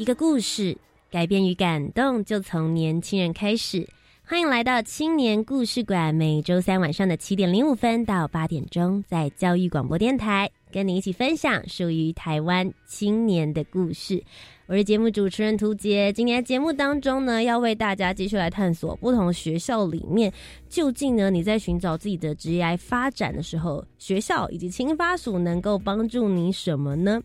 [0.00, 0.74] 一个故事，
[1.10, 3.86] 改变与感动就从年轻人开始。
[4.24, 14.24] 欢迎来到青年故事馆，每周三晚上的七点零五分到八点钟，在教育广播电台，跟你一起分享属于台湾青年的故事。
[14.68, 20.32] 我是节目主持人涂杰，今天节目当中呢，要为大家继续来探索不同学校里面，
[20.70, 27.20] 究竟呢你在寻找自己的职业发展的时候，学校以及青发署能够帮助你什么呢？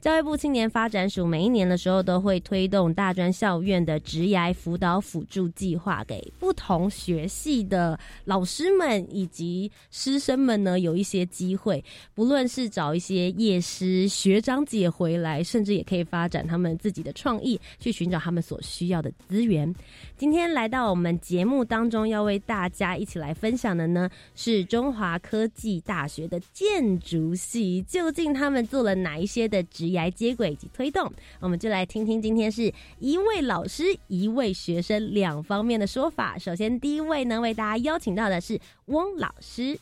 [0.00, 11.84] 教育部青年发展署每一年的时候都会推动大专校院的职涯辅导辅助计划，给不同学系的老师们以及师生们呢有一些机会，
[12.14, 19.70] 不论是找一些业师学长姐回来，甚至也可以发展他们自己的创意，去寻找他们所需要的资源。
[20.16, 36.36] 今天来到我们节目当中，要为大家一起来分享的呢，是中华科技大学的建筑系，究竟他们做了哪一些的职来接轨以及推动，我们就来听听今天是一位老师、一位学生两方面的说法。
[36.38, 39.78] 首先，第一位呢，为大家邀请到的是翁老师。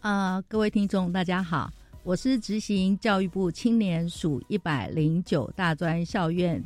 [0.00, 1.70] 啊，各位听众，大家好，
[2.02, 6.62] 我是执行教育部青年署一百零九大专校院，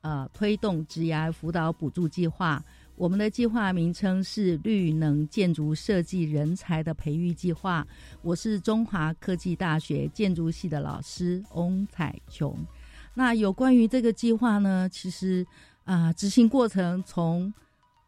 [0.00, 2.64] 呃，推动职涯辅导补助计划。
[2.98, 7.86] 我们的计划名称是绿能建筑设计人才的培育计划。
[8.22, 12.66] 我是中华科技大学建筑系的老师翁彩琼。
[13.14, 15.46] 那有关于这个计划呢，其实
[15.84, 17.54] 啊，执行过程从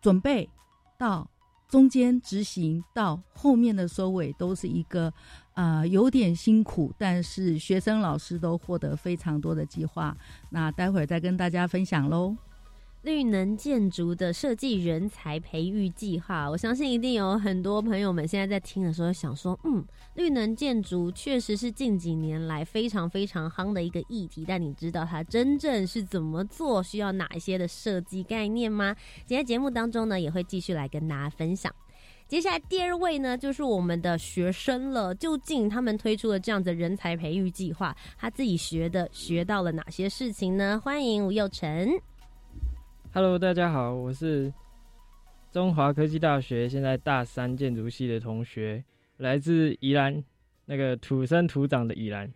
[0.03, 0.51] 准备
[0.99, 1.31] 到
[1.69, 5.13] 中间执行到后面的收尾，都是一个
[5.55, 10.17] 啊有点辛苦，但是学生老师都获得非常多的计划。
[10.51, 12.37] 那待会儿再跟大家分享喽。
[13.03, 19.83] 绿能建筑的设计人才培育计划，我相信一定有很多朋友们现在在听的时候想说，嗯，
[20.17, 28.95] 绿能建筑确实是近几年来非常非常夯的一个议题，但你知道它真正是怎么做，需要哪一些的设计概念吗？
[29.25, 31.75] 今天节目当中呢，也会继续来跟大家分享。
[32.29, 40.79] 接下来第二位呢，就是我们的学生了，究竟他们推出了这样子人才培育计划，他自己学的学到了哪些事情呢？
[40.85, 41.99] 欢迎吴佑成。
[43.13, 44.55] Hello，大家好，我是
[45.51, 48.85] 中华科技大学现在大三建筑系的同学，
[49.17, 50.23] 来自宜兰，
[50.67, 52.33] 那个土生土长的宜兰。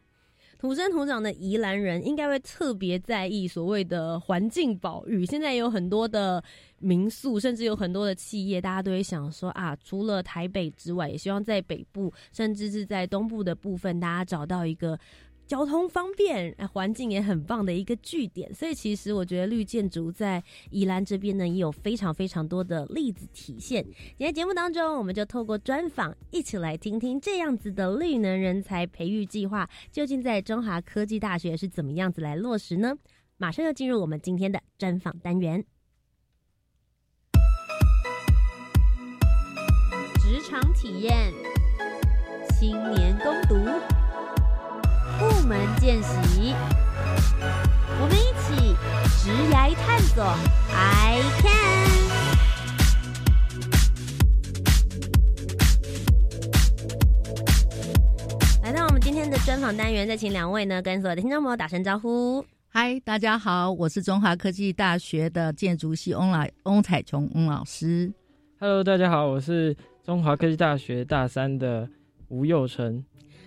[0.58, 5.24] 土生土长的宜兰人应该会特别在意所谓的环境保育。
[5.24, 6.42] 现在有很多的
[6.80, 14.98] 民宿，甚至有很多的企业，大家都会想说啊，除了台北之外，也希望在北部，甚至是在东部的部分，大家找到一个。
[15.46, 23.84] 交通方便，环境也很棒的一个据点，所以其实我觉得绿建筑在宜兰这边呢，也有非常非常多的例子体现。
[23.84, 32.94] 今天节目当中，我们就透过专访，一起来听听这样子的绿能人才培育计划，究竟在中华科技大学是怎么样子来落实呢？
[33.36, 35.62] 马上要进入我们今天的专访单元，
[40.22, 41.32] 职场体验，
[42.58, 44.03] 青年攻读。
[45.18, 46.54] 部门见习，
[48.00, 48.74] 我们一起
[49.22, 50.24] 直涯探索。
[50.72, 51.54] I can。
[58.62, 62.44] 来到我们今天的专访单元，再请两位呢跟所有的听众朋友打声招呼。
[62.68, 68.12] 嗨，大家好，我是中华科技大学的建筑系翁老翁彩琼翁老师。
[68.58, 71.88] Hello，大家好，我是中华科技大学大三的
[72.28, 73.04] 吴佑成。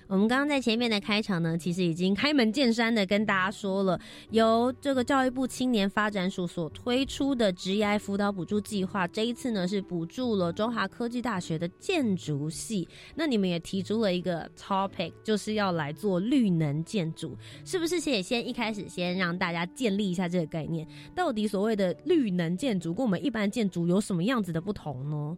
[0.07, 4.00] 我们刚刚在前面的开场呢，其实已经开门见山的跟大家说了，
[4.30, 12.88] 由这个教育部青年发展署所推出的职业辅导补助计划，这一次呢是补助了中华科技大学的建筑系。
[13.15, 18.00] 那你们也提出了一个 topic，就是要来做绿能建筑，是不是？
[18.00, 25.38] 先先一开始先让大家建立一下这个概念，到底所谓的绿能建筑跟我们一般建筑有什么样子的不同呢？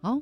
[0.00, 0.18] 好。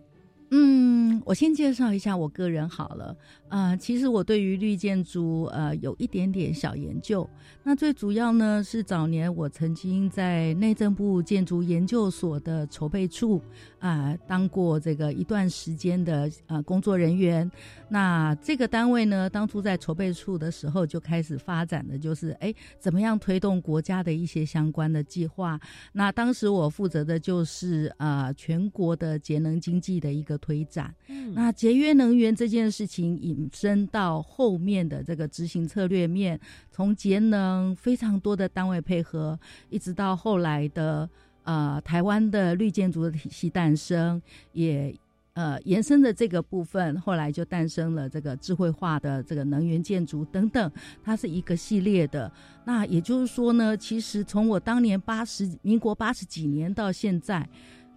[0.51, 3.17] 嗯，我先介绍一下我个人好了。
[3.49, 7.29] 啊，其实我对于绿建筑呃有一点点小研究。
[7.63, 13.43] 那最主要呢是早年我曾经在内政部建筑研究所的筹备处
[13.79, 17.51] 啊当过这个一段时间的呃工作人员。
[17.89, 25.59] 那这个单位呢，当初在筹备处的时候就开始发展的就是哎怎么样推动国家的一些相关的计划。
[25.93, 30.95] 那当时我负责的就是啊全国的节能经济的一个推展。
[31.07, 36.39] 嗯，那节约能源这件事情引引申到后面的这个执行策略面，
[36.73, 39.39] 从节能非常多的单位配合，
[39.71, 41.09] 一直到后来的
[41.49, 44.21] 呃台湾的绿建筑的体系诞生，
[44.53, 44.95] 也
[45.33, 50.71] 呃延伸的这个部分，后来就诞生了这个智慧化的这个能源建筑等等，
[51.03, 52.31] 它是一个系列的。
[52.67, 57.49] 那也就是说呢，其实从我当年八十民国八十几年到现在。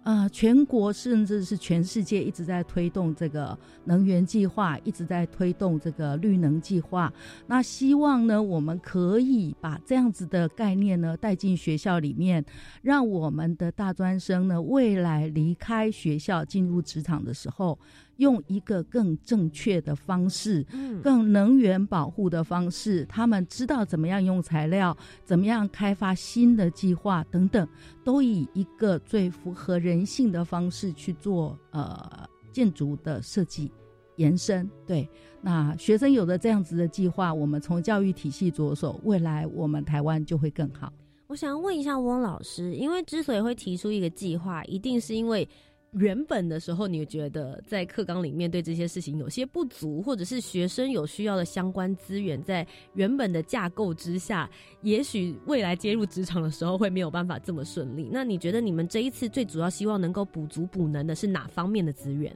[0.04, 7.12] 呃，全国甚至是全世界一直在推动这个能源计划，一直在推动这个绿能计划。
[7.46, 12.44] 那希望呢，我们可以把这样子的概念呢带进学校里面，
[12.82, 17.78] 让我们的大专生呢未来离开学校进入职场的时候。
[18.16, 27.66] 用一个更正确的方式，嗯，更能源保护的方式，他们知道怎么样用材料，怎么样开发新的计划等等，
[28.04, 33.72] 都以一个最符合人性的方式去做呃建筑的设计
[34.16, 34.70] 延伸。
[34.86, 35.08] 对，
[35.40, 40.92] 那学生有了这样子的计划，我们从教育体系着手，未来我们台湾就会更好。
[41.28, 45.48] 我想问一下翁老师，因为之所以会提出一个计划，一定是因为。
[45.92, 54.48] 原本的时候，你觉得在课纲里面对这些事情有些不足，或者是学生有需要的相关资源，在原本的架构之下，
[54.80, 58.08] 也许未来接入职场的时候会没有办法这么顺利。
[58.10, 62.34] 那你觉得你们这一次最主要希望能够补足补能的是哪方面的资源？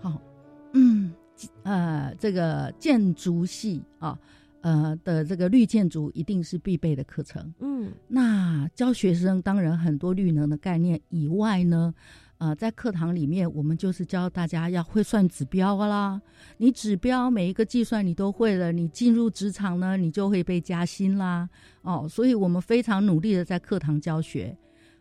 [0.00, 0.18] 好，
[0.72, 1.12] 嗯，
[1.62, 4.18] 呃，这个建筑系啊，
[4.62, 7.52] 呃的这个绿建筑一定是必备的课程。
[7.58, 11.94] 嗯，那教学生当然很多绿能的概念以外呢。
[12.44, 16.20] 呃，在课堂里面，我们就是教大家要会算指标啦。
[16.58, 21.48] 你指标每一个计算你都会了，你进入职场呢，你就会被加薪啦。
[21.80, 24.54] 哦，所以我们非常努力的在课堂教学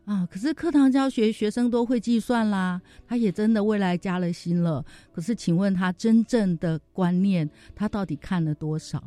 [0.05, 0.25] 啊。
[0.31, 4.85] 可是课堂教学学生都会计算啦，他也真的未来加了薪了。
[5.11, 9.03] 可是，请问他真正的观念，他到底看了多少？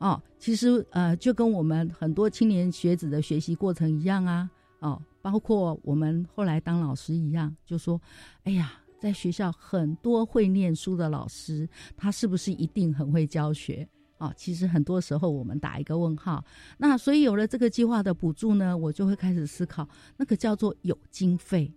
[0.00, 4.50] 哦，其实呃，就跟我们很多青年学子的学习过程一样啊。
[4.80, 5.00] 哦。
[5.22, 8.00] 包括我们后来当老师一样，就说
[8.44, 13.86] ：“哎呀，在学校很多会念书的老师，他是不是一定很会教学？
[14.16, 16.42] 啊，其实很多时候我们打一个问号。
[16.78, 19.86] 那所以有了这个计划的补助呢，我就会开始思考，
[20.16, 21.70] 那个叫做有经费，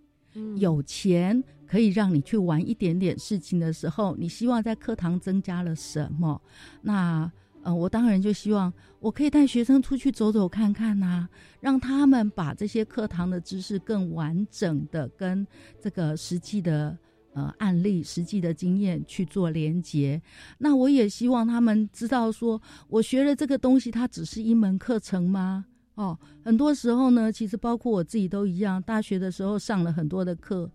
[0.56, 6.40] 有钱可以让你去玩一点点事情的时候，你希望在课堂增加了什么？
[6.80, 7.30] 那。”
[7.64, 8.70] 呃，我当然就希望
[9.00, 11.26] 我可以带学生出去走走看看呐，
[11.60, 15.46] 让他们把这些课堂的知识更完整的跟
[15.80, 16.96] 这个实际的
[17.32, 20.20] 呃案例、实际的经验去做连接。
[20.58, 25.64] 那我也希望他们知道，说我学了这个东西，它只是一门课程吗？
[25.94, 30.70] 哦，很多时候呢，其实包括我自己都一样，大学的时候上了很多的课，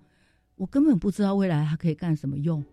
[0.56, 2.66] 我根本不知道未来它可以干什么用。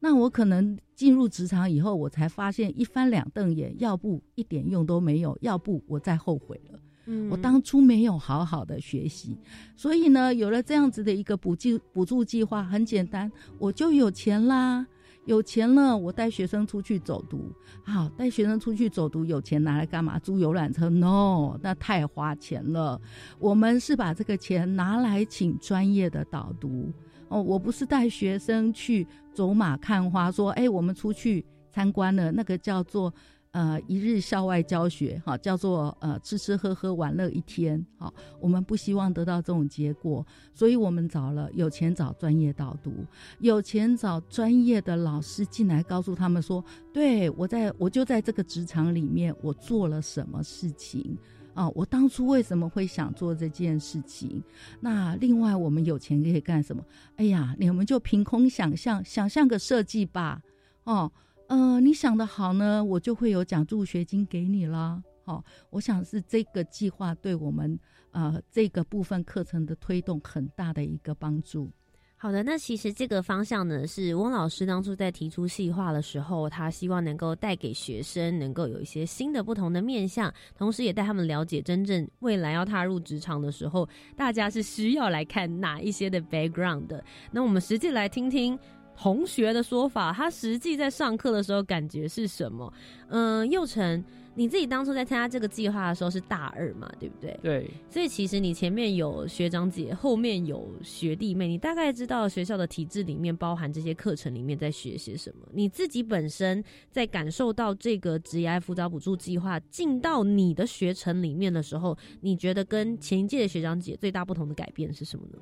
[0.00, 6.80] 那我可能进入职场以后，我才发现一翻两瞪眼，要不一点用都没有，要不我再后悔了。
[7.06, 9.38] 嗯，我当初没有好好的学习，
[9.76, 14.86] 所以呢，有了这样子的一个补助补助计划，很简单，我就有钱啦。
[15.26, 17.52] 有钱了，我带学生出去走读。
[17.84, 20.18] 好，带学生出去走读，有钱拿来干嘛？
[20.18, 23.00] 租游览车？No，那太花钱了。
[23.38, 26.90] 我们是把这个钱拿来请专业的导读。
[27.28, 29.06] 哦，我不是带学生去
[29.40, 31.42] 走马看花，说，哎，我们出去
[31.72, 33.10] 参观了，那个叫做
[33.52, 42.92] 呃一日校外教学，哈，叫做呃吃吃喝喝玩乐一天，好，我们不希望得到这种结果，所以我们找了有钱找专业导读，
[43.38, 51.16] 有钱找专业的老师进来，告诉他们说，对我在我就在这个职场里面，我做了什么事情。
[51.54, 54.42] 啊，我当初为什么会想做这件事情？
[54.80, 56.84] 那另外，我们有钱可以干什么？
[57.16, 60.40] 哎呀，你们就凭空想象，想象个设计吧。
[60.84, 61.10] 哦，
[61.48, 65.02] 呃，你想的好呢，我就会有奖助学金给你了。
[65.24, 67.78] 好，我想是这个计划对我们
[68.12, 71.70] 呃这个部分课程的推动很大的一个帮助。
[72.22, 87.02] 好的，那其实这个方向呢，是翁老师当初在提出细化的时候，他希望能够带给学生能够有一些新的、不同的面向，同时也带他们了解真正未来要踏入职场的时候，大家是需要来看哪一些的 background 的。
[87.30, 88.58] 那我们实际来听听。
[89.02, 92.70] 同学的说法，他实际在上课的时候感觉是什么？
[93.08, 94.04] 嗯，佑成。
[94.34, 97.38] 你自己当初在参加这个计划的时候是大二嘛，对不对？
[97.42, 97.70] 对。
[97.90, 105.46] 所以其实你前面有学长姐，后面有学弟妹，你大概知道学校的体制里面包含这些课程里面在学些什么。
[105.52, 115.38] 你自己本身在感受到这个职业辅导补助计划进到你的学程里面的时候，你觉得跟前一届的学长姐最大不同的改变是什么呢？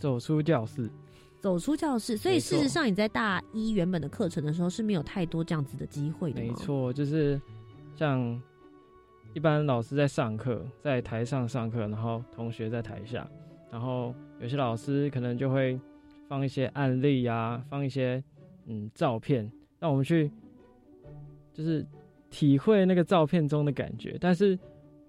[0.00, 0.90] 走出教室，
[1.40, 2.16] 走出教室。
[2.16, 6.40] 所以事实上你在大一原本的课程的时候是没有太多这样子的机会的。
[6.40, 7.40] 没错，就是。
[7.98, 8.40] 像
[9.34, 13.28] 一般老师在上课，在台上上课，然后同学在台下，
[13.72, 15.76] 然后有些老师可能就会
[16.28, 18.22] 放一些案例呀，放一些
[18.66, 19.50] 嗯照片，
[19.80, 20.30] 让我们去
[21.52, 21.84] 就是
[22.30, 24.56] 体会那个照片中的感觉，但是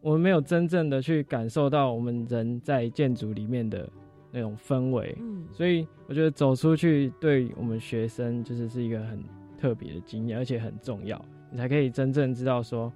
[0.01, 3.87] 我们没有真正的去感受到我们人在建筑里面的
[4.31, 5.15] 那种氛围。
[5.19, 9.23] 嗯，所以我觉得走出去对我们学生就是是一个很
[9.59, 11.23] 特别的经验，而且很重要。
[11.51, 12.91] 你才可以真正知道说，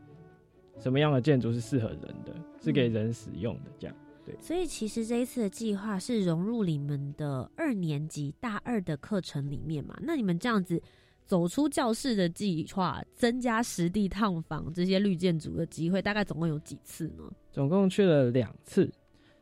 [0.79, 3.95] 什么样的建筑是适合人的，是给人使用的，这样
[4.25, 4.36] 对。
[4.39, 9.98] 所以其实这一次的计划是融入你们的二年级大二的课程里面嘛？
[10.01, 10.81] 那你们这样子
[11.25, 17.24] 走出教室的计划，增加实地探访这些绿建筑的机会，大概总共有几次呢？
[17.51, 18.91] 总共去了两次，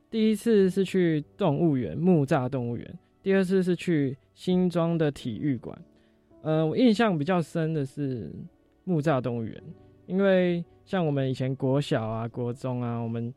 [0.10, 5.78] 第一次是去动物园木栅动物园，第二次是去新庄的体育馆。
[6.44, 8.32] 呃，我印象比较深的是。
[8.84, 9.64] 木栅动物园，
[10.08, 13.34] 因为像我们以前国小啊、国中啊，我们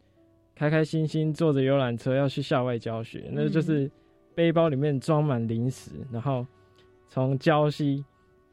[0.54, 3.90] 开开心心坐着游览车要去校外教学，那就是
[4.34, 6.46] 背包里面装满零食，然后
[7.08, 8.04] 从礁溪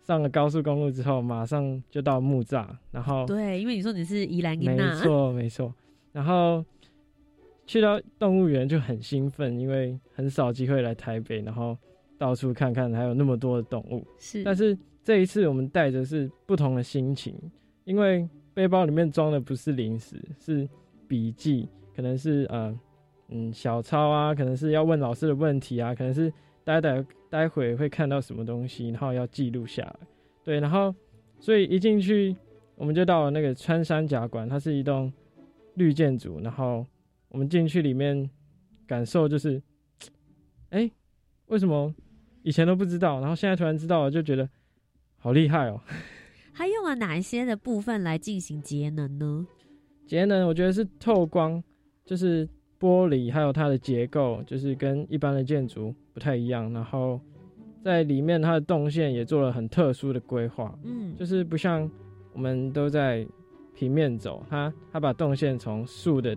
[0.02, 5.74] 上了高速公路之后，马上就到木栅，然后对，因为你说你是宜兰，没错没错，
[6.12, 6.64] 然后
[7.66, 11.78] 去到动物园就很兴奋，因为很少机会来台北，然后
[12.18, 14.78] 到处看看，还有那么多的动物，是，但是。
[15.04, 17.36] 这一次我们带着是不同的心情，
[17.86, 20.70] 因为背包里面装的不是零食，是
[21.08, 22.80] 笔记，可能是呃
[23.30, 26.32] 嗯小抄啊，可能是要问老师的问题啊，可能是
[26.64, 29.96] 待待待会会看到什么东西，然后要记录下来。
[30.44, 30.94] 对，然后
[31.40, 32.36] 所以一进去
[32.76, 35.12] 我们就到了那个穿山甲馆，它是一栋
[35.74, 36.86] 绿建筑，然后
[37.30, 38.30] 我们进去里面
[38.86, 39.60] 感受就是，
[40.70, 40.92] 哎，
[41.48, 41.92] 为什么
[42.44, 44.48] 以前都不知道，然后现在突然知道了，就觉得。
[45.24, 45.80] 好厉害哦！
[46.52, 49.46] 还用了哪一些的部分来进行节能呢？
[50.08, 51.64] 节能，我觉得是透光，
[52.04, 52.48] 就是
[52.80, 56.74] 玻璃，还有它的结构，就是跟一般的建筑不太一样。
[56.74, 57.22] 然后
[57.84, 61.88] 在里面，它的动线也做了很特殊的规划，嗯，就是不像
[62.34, 63.24] 我们都在
[63.76, 66.36] 平面走，它它把动线从树的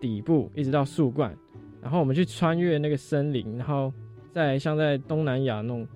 [0.00, 1.36] 底部一直到树冠，
[1.82, 3.92] 然后我们去穿越那个森林，然后
[4.32, 5.86] 再像在东南亚那种。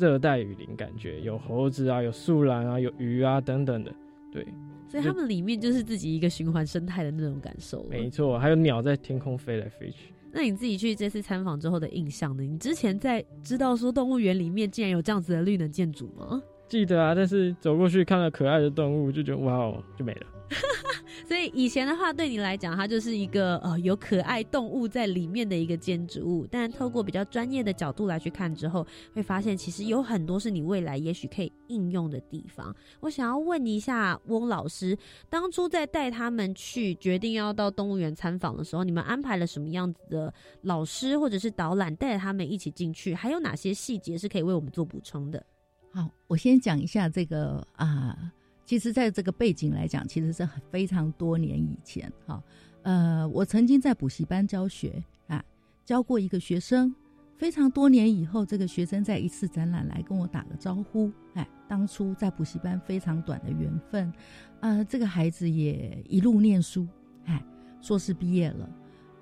[0.00, 3.94] 热带雨林感觉有猴子啊，有树懒啊，有鱼啊等等的，
[4.32, 4.46] 对，
[4.88, 7.84] 所以他们里面就是自己一个循环生态的那种感受。
[7.90, 10.14] 没错，还有鸟在天空飞来飞去。
[10.32, 12.42] 那你自己去这次参访之后的印象呢？
[12.42, 16.42] 你之前在知道说动物园里面竟然有这样子的绿能建筑吗？
[16.66, 20.26] 记得啊，但是走过去看了可爱的动物，就觉得哇哦，就没了。
[21.26, 26.46] 所以以前的话，对你来讲，它就是一个呃有可爱动物在里面的一个建筑物。
[26.50, 32.74] 但透过比较专业的角度来去看之后，会发现其实有很多是你未来也许可以应用的地方。
[32.98, 43.14] 我想要问一下翁老师，当初在带他们去决定要到动物园参访的时候，你们安排了什么样子的老师或者是导览带着他们一起进去？
[43.14, 45.44] 还有哪些细节是可以为我们做补充的？
[45.92, 48.32] 好，我先讲一下这个啊。
[48.70, 52.08] 其实，在这个背景来讲，其实是非常多年以前。
[52.24, 52.40] 哈，
[52.82, 55.44] 呃，我曾经在补习班教学啊，
[55.84, 56.94] 教过一个学生。
[57.36, 61.10] 非常多年以后，这个学生在一次展览来跟我打个招呼。
[61.34, 64.12] 哎，当初在补习班非常短的缘分，
[64.60, 66.86] 啊，这个孩子也一路念书，
[67.24, 67.44] 哎，
[67.80, 68.70] 硕士毕业了，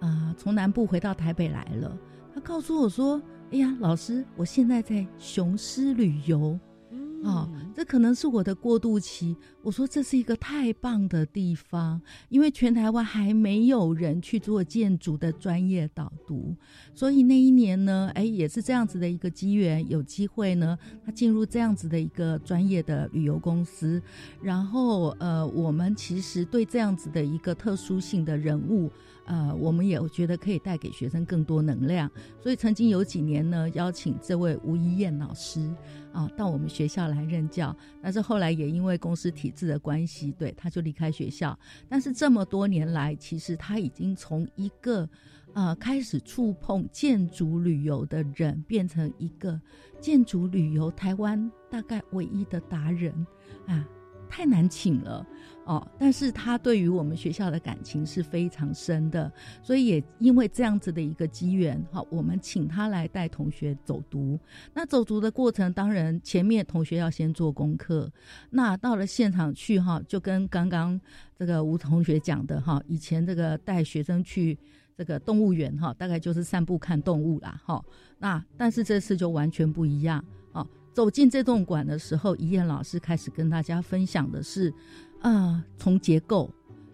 [0.00, 1.98] 啊，从南部回到台北来了。
[2.34, 3.18] 他告诉我说
[3.50, 6.60] ：“哎呀，老师，我现在在雄狮旅游。”
[7.22, 9.36] 哦，这可能是我的过渡期。
[9.62, 16.54] 我说这是一个太棒的地方，因为全台湾还没有人去做建筑的专业导读，
[16.94, 24.00] 所以那一年呢，哎，也是这样子的一个机缘，有机会呢，他进入这样子的一个专业的旅游公司，
[24.40, 28.90] 然后呃，我们其实对这样子的一个特殊性的人物。
[29.26, 32.10] 呃，我们也觉得可以带给学生更多能量，
[32.42, 35.70] 所以曾经有几年呢，邀请这位吴一燕老师
[36.18, 37.74] 啊到我们学校来任教。
[38.02, 41.56] 但是后来也因为公司体制的关系，对他就离开学校。
[41.88, 45.08] 但是这么多年来，其实他已经从一个
[45.54, 49.60] 呃，开始触碰建筑旅游的人，变成一个
[50.00, 53.12] 建筑旅游台湾大概唯一的达人
[53.66, 53.86] 啊，
[54.28, 55.26] 太难请了
[55.64, 55.86] 哦。
[55.98, 59.30] 但是他对于我们学校的感情是非常深的，
[59.62, 64.38] 所以也因为这样子的一个机缘，好，我们请他来带同学走读。
[64.74, 68.10] 那走读的过程，当然前面同学要先做功课，
[68.50, 71.00] 那到了现场去哈，就跟刚刚
[71.38, 74.58] 这个吴同学讲的哈，以前这个带学生去。
[74.98, 77.80] 这个动物园哈，大概就是散步看动物啦哈。
[78.18, 80.24] 那但是这次就完全不一样！
[80.92, 84.72] 走进这栋馆的时候，怡燕老师开始跟大家分享的是，
[85.20, 86.50] 啊，从结构，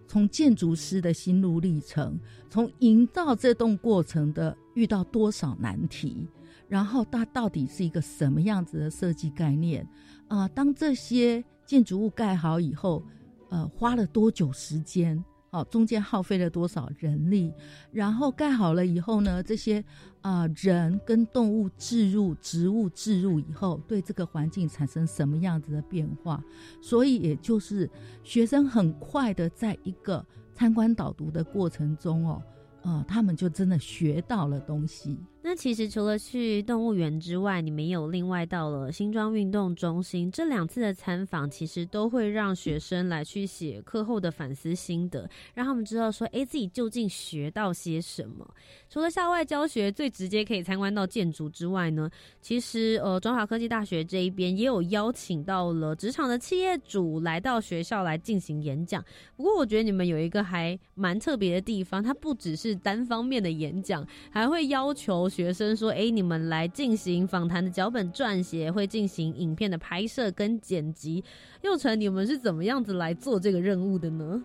[0.06, 2.18] 从建筑师的心路历程，
[2.50, 6.28] 从营造这栋过程的遇到多少难题，
[6.68, 9.86] 然后它到底是一个什么样子的设计概念
[10.28, 10.46] 啊？
[10.48, 13.02] 当这些建筑物盖好以后，
[13.48, 15.24] 呃，花了多久时间？
[15.54, 17.52] 哦，中间耗费了多少人力？
[17.92, 19.40] 然后盖好了以后呢？
[19.40, 19.84] 这些
[20.20, 26.42] 啊人跟动物置入、植物置入以后，对这个环境产生什么样子的变化？
[26.82, 27.88] 所以也就是
[28.24, 32.42] 学生很快的在一个参观导读的过程中哦，
[32.82, 35.16] 啊，他们就真的学到了东西。
[35.46, 40.30] 那其实除了去动物园之外，你们有另外到了新庄运动中心。
[40.32, 48.54] 这两次的参访，其实都会让学生来去写课后的反思心得，让他们知道说，哎，自己究竟学到些什么。
[48.88, 52.10] 除了校外教学最直接可以参观到建筑之外呢，
[52.40, 59.04] 其实呃，中华科技大学这一边也有邀请到了职场的企业主来到学校来进行演讲。
[59.36, 65.28] 不过我觉得你们有一个还蛮特别的地方，它不只是单方面的演讲，还会要求。
[65.34, 71.24] 学生说：“哎，你们来进行访谈的脚本撰写，会进行影片的拍摄跟剪辑。
[71.62, 74.44] 幼成，你们是怎么样子来做这个任务的呢？”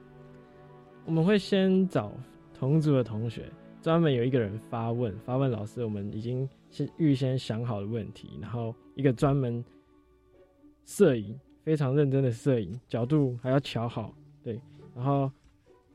[1.06, 2.12] 我们会先找
[2.56, 3.52] 同组的同学，
[3.84, 9.64] 专门有一个人发问，发问老师我们已经先预先想好的问题，然后一个专门
[10.88, 14.12] 摄影，非常认真的摄影角度还要调好，
[14.44, 14.60] 对，
[14.96, 15.32] 然后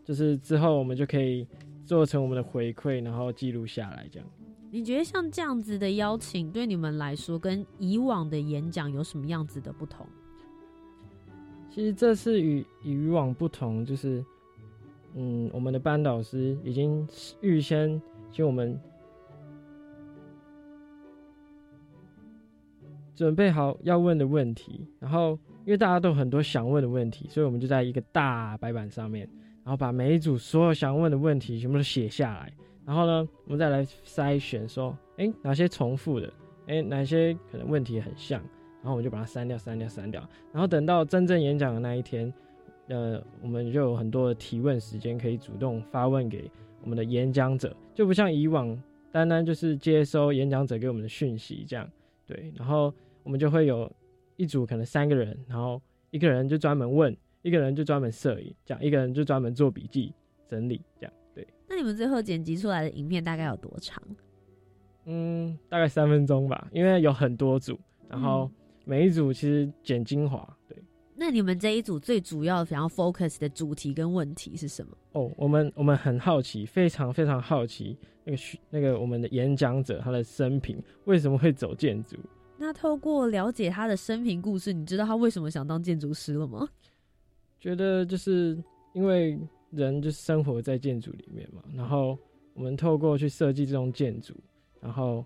[0.05, 1.45] 就是之后我们就可以
[1.85, 4.29] 做成我们的回馈，然后记录下来，这样。
[4.75, 10.05] 你觉得像这样子的邀请，对你们来说跟以往的演讲有什么样子的不同？
[11.71, 14.25] 其实这次与以往不同，就是，
[15.15, 17.07] 嗯，我们的班导师已经
[17.41, 18.77] 预先就我们
[23.15, 29.25] 准备好要问的问题，然后因为大家都很多想问的问题，所以我们就在一个大白板上面，
[29.63, 32.53] 然后把每一组所有想问的问题全部都写下来。
[32.87, 36.33] 然后呢，我们再来筛选，说，哎，哪些重复的，
[36.67, 38.41] 哎，哪些可能问题很像，
[38.83, 40.21] 然后我们就把它删掉，删掉，删掉。
[40.53, 42.33] 然后等到真正演讲的那一天，
[42.89, 46.51] 呃，我们就有很多的提问时间，可以主动发问给
[46.83, 48.79] 我们的演讲者，就不像以往
[49.11, 51.89] 单单就是接收演讲者给我们的讯息这样，
[52.27, 52.53] 对。
[52.55, 52.93] 然后
[53.23, 53.91] 我们就会有
[54.37, 60.13] 一组可能三个人，然后一个人就专门问，一个人就专门摄影，这样，一个人就专门做笔记
[60.47, 61.13] 整理这样。
[61.67, 64.03] 那你们最后剪辑出来的影片大概有多长？
[65.07, 68.51] 嗯，大概三分钟吧，因为有很多组，然后
[68.85, 70.47] 每一组其实剪精华。
[70.69, 70.77] 对，
[71.15, 74.97] 那你们这一组最主要想要 focus 的主题跟问题是什么？
[75.13, 78.39] 哦，我们我们很好奇，非常非常好奇那个
[78.71, 82.17] 那个我们的演讲者他的生平为什么会走建筑？
[82.57, 86.69] 那透过了解他的生平故事，你知道他为什么想当建筑师了吗？
[87.59, 88.57] 觉得就是
[88.93, 89.39] 因为。
[89.75, 92.19] 人就是生活在建筑里面嘛，然后
[92.55, 94.35] 我们透过去设计这种建筑，
[94.81, 95.25] 然后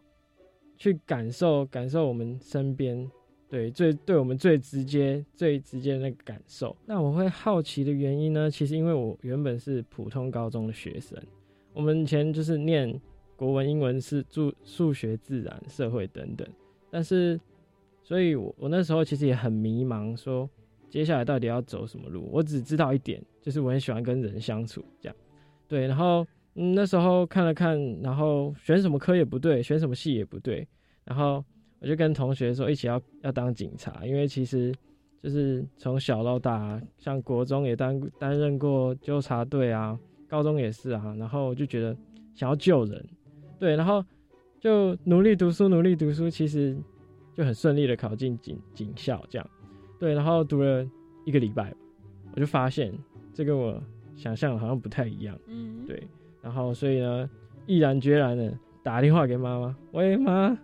[0.77, 3.11] 去感受感受我们身边
[3.49, 6.77] 对最对我们最直接最直接的那个感受。
[6.87, 8.51] 那我会好奇的原因呢？
[8.51, 11.17] 其实因为我原本是普通高中的学生，
[11.73, 13.01] 我们以前就是念
[13.37, 16.47] 国文、英文是数数学、自然、社会等等，
[16.91, 17.41] 但是
[18.03, 20.49] 所以我我那时候其实也很迷茫，说。
[20.89, 22.29] 接下来到底要走什么路？
[22.33, 25.17] 我只知道一点，就是我很喜欢跟人相处，这样。
[25.67, 30.67] 对，然后嗯，那时候看了看，然后选什么科也不对，选什么系也不对，
[31.05, 31.45] 然后
[31.81, 34.75] 我就跟同学说，一起要要当警察，因为其实
[35.23, 41.95] 就是从小到大，像国中也担担任过纠察队啊，高中也是啊，然后我就觉得
[42.35, 43.07] 想要救人，
[43.59, 44.03] 对，然后
[44.59, 46.77] 就努力读书，努力读书，其实
[47.35, 49.51] 就很顺利的考进警警校，这样。
[49.99, 50.87] 对，然后读了
[51.25, 51.75] 一个礼拜，
[52.35, 52.93] 我就发现
[53.33, 53.83] 这跟我
[54.17, 55.39] 想象好像不太一样。
[55.47, 56.03] 嗯，对，
[56.41, 57.29] 然后所以呢，
[57.67, 60.57] 毅然决然的打电话给妈妈，喂妈，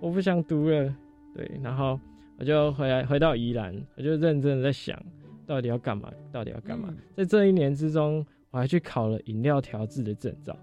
[0.00, 0.94] 我不想读了。
[1.34, 2.00] 对，然后
[2.38, 4.98] 我就回来回到宜兰，我就认真的在想，
[5.46, 6.10] 到底要干嘛？
[6.32, 6.94] 到底要干嘛？
[7.14, 10.56] 在这一年之中，我还去考了饮料调制的证照。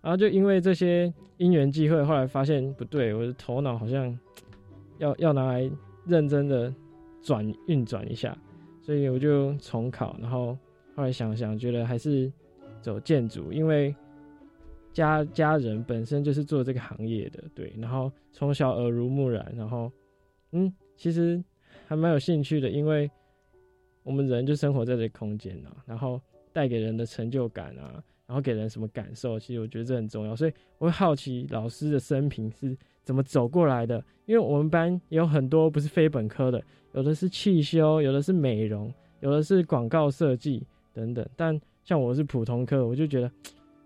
[0.00, 4.18] 然后就因为这些因缘际会，后来发现不对，我的头脑好像
[4.98, 5.70] 要要拿来
[6.06, 6.72] 认真的
[7.24, 8.38] 转运转一下，
[8.80, 10.56] 所以我就重考，然后
[10.94, 12.32] 后来想想，觉得还是
[12.80, 13.92] 走建筑，因为
[14.92, 19.90] 家家人本身就是做这个行业的，对，然后从小耳濡目染，然后
[20.52, 21.42] 嗯，其实
[21.88, 23.10] 还蛮有兴趣的，因为
[24.04, 26.20] 我们人就生活在这个空间啊，然后
[26.52, 28.00] 带给人的成就感啊。
[28.26, 29.38] 然后给人什么感受？
[29.38, 34.02] 其实我觉得这很重要，所以我会好奇老师的生平是怎么走过来的。
[34.26, 36.62] 因为我们班有很多不是非本科的，
[36.94, 41.24] 有的是汽修，有的是美容，有的是广告设计等等。
[41.36, 43.30] 但像我是普通科，我就觉得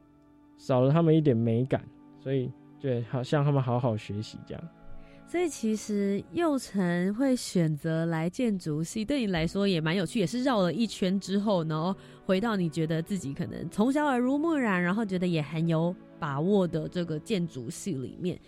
[0.56, 1.84] 少了他们一点美感，
[2.22, 2.48] 所以
[2.80, 4.68] 对，好像他们好好学习这样。
[5.26, 18.40] 所以其实幼成会选择来建筑系，对你来说也蛮有趣，也是绕了一圈之后，然后回到你觉得自己可能从小耳濡目染，然后觉得也很有把握的这个建筑系里面。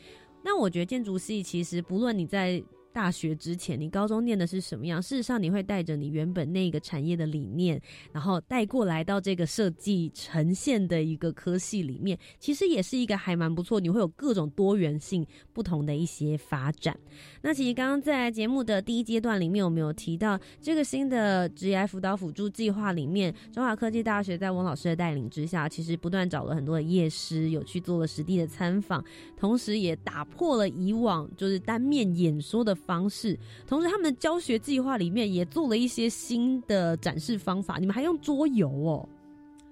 [0.43, 2.63] 那我觉得建筑系其实不论你在。
[2.93, 5.01] 大学之前，你高中念的是什么样？
[5.01, 7.81] 事实上，你会带着你原本那个产业的理念，
[8.13, 13.79] 然后带过来到这个设计呈现的一个科系里面，其实也是一个还蛮不错。
[13.79, 16.99] 你会有各种多元性、不同的一些发展。
[17.43, 29.05] 那其实刚刚在节目的第一阶段里面，我们有提到这个新的职业辅导辅助计划里面，中华科技大学在翁老师的带领之下，其实不断找了很多的业师，有去做了实地的参访，
[29.37, 32.77] 同时也打破了以往就是单面演说的。
[32.87, 37.79] 方式，同时他们的教学计划里面也做了一些新的展示方法。
[37.79, 39.09] 你们还用桌游哦？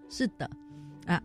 [0.09, 0.51] 是的，
[1.07, 1.23] 啊，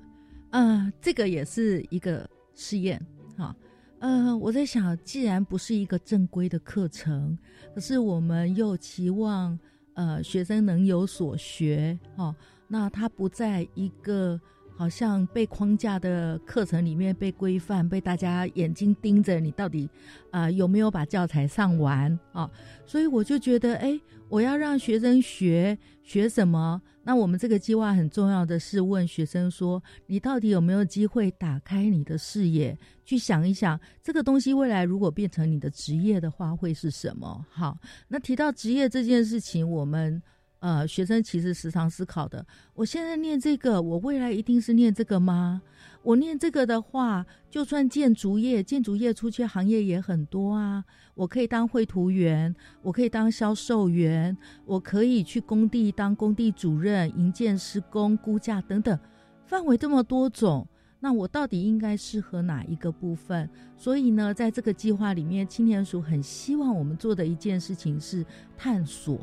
[0.52, 3.00] 呃，这个也是一个试验
[3.38, 3.56] 哈。
[4.00, 7.38] 呃，我在想，既然不是一个正规的课程，
[7.74, 9.58] 可是我们又期望
[9.94, 12.36] 呃学生能有所学哈，
[12.68, 14.40] 那他不在一个。
[14.76, 19.90] 好像被框架的课程里面被规范，被大家眼睛盯着你，到底
[20.32, 22.50] 啊有没有把教材上完啊？
[22.86, 26.82] 所以我就觉得，哎，我要让学生学学什么？
[27.04, 37.46] 那我们这个计划很重要的是问学生说，你到底有没有机会打开你的视野，去想一想这个东西未来如果变成你的职业的话会是什么？
[37.50, 40.22] 好，那提到职业这件事情，我们。
[40.64, 45.62] 呃，学生其实时常思考的，我现在念这个，我未来一定是念这个吗？
[46.04, 50.86] 我念这个的话，就算建筑业，建筑业出去行业也很多啊。
[51.16, 58.98] 我可以当绘图员，我可以当销售员，我可以去工地当工地主任、营建施工、估价等等，
[59.46, 60.66] 范围这么多种，
[61.02, 63.50] 那我到底应该适合哪一个部分？
[63.76, 69.20] 所以呢，在这个计划里面，青年署很希望我们做的一件事情是探索。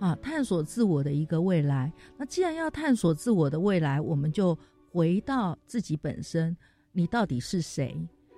[0.00, 1.92] 啊，探索自我的一个未来。
[2.16, 4.58] 那既然要探索自我的未来，我们就
[4.90, 6.56] 回到自己本身。
[6.90, 7.96] 你到底是谁？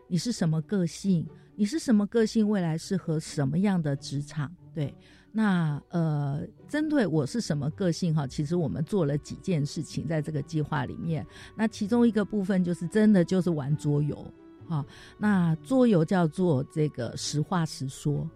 [0.09, 1.27] 你是什么个性？
[1.55, 2.47] 你是什么个性？
[2.47, 4.53] 未来适合什么样的职场？
[4.75, 4.95] 对，
[5.31, 11.25] 那呃，针对我是什么个性哈，其实我们做了几件事情在这个计划里面。
[11.57, 14.27] 那其中一个部分就是真的就是玩桌游
[14.67, 14.85] 哈。
[15.17, 18.29] 那桌游叫做这个实话实说。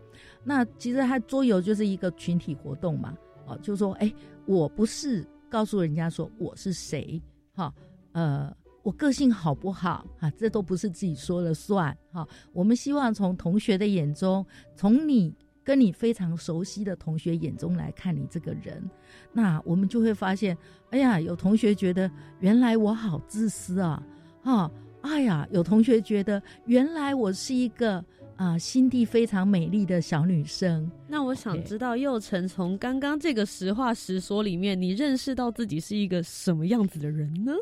[0.49, 3.13] 那其实它桌游就是一个群体活动嘛，
[3.47, 4.15] 哦，就是说，哎，
[4.47, 7.21] 我不是告诉人家说我是谁，
[7.53, 7.75] 哈，
[8.13, 10.31] 呃，我个性好不好啊？
[10.39, 12.25] 这都不是自己说了算，哈。
[12.53, 18.89] 我们希望从同学的眼中，从你跟你非常熟悉的同学眼中来看你这个人，
[19.33, 20.57] 那我们就会发现，
[20.91, 24.01] 哎呀，有同学觉得原来我好自私啊，
[24.45, 28.05] 哈，哎呀，有同学觉得原来我是一个。
[28.37, 30.91] 啊，心地非常美丽的小女生。
[31.09, 37.53] 那我想知道，佑成从刚刚这个实话实说里面，你认识到自己是一个什么样子的人呢？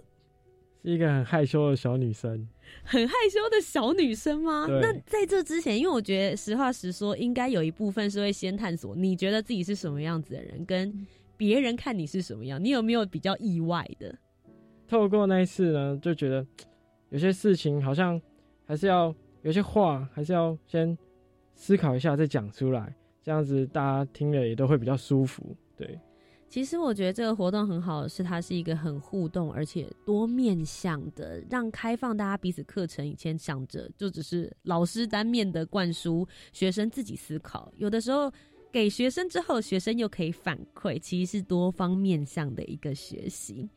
[0.82, 2.48] 是一个很害羞的小女生。
[2.82, 4.66] 很害羞的小女生吗？
[4.68, 11.06] 那在这之前，因为我觉得实话实说，应该有一部分是会先探索你觉得自己是什么样子的人，跟
[11.36, 12.62] 别人看你是什么样。
[12.62, 14.12] 你有没有比较意外的？
[14.88, 16.44] 透过那一次呢，就觉得
[17.10, 18.20] 有些事情好像
[18.66, 19.14] 还是要。
[19.44, 20.96] 有些话还是要先
[21.54, 25.54] 思考一下再讲出来，这样子大家听了也都会比较舒服。
[25.76, 26.00] 对，
[26.48, 33.06] 其实我觉得这个活动很好是，它是一个很互动而且多面向的，让开放大家彼此课程。
[33.06, 37.70] 以前想着就只是老师单面的灌输，学生自己思考。
[37.76, 38.32] 有的时候
[38.72, 43.68] 给学生之后，学生又可以反馈，其实是多方面向的一个学习。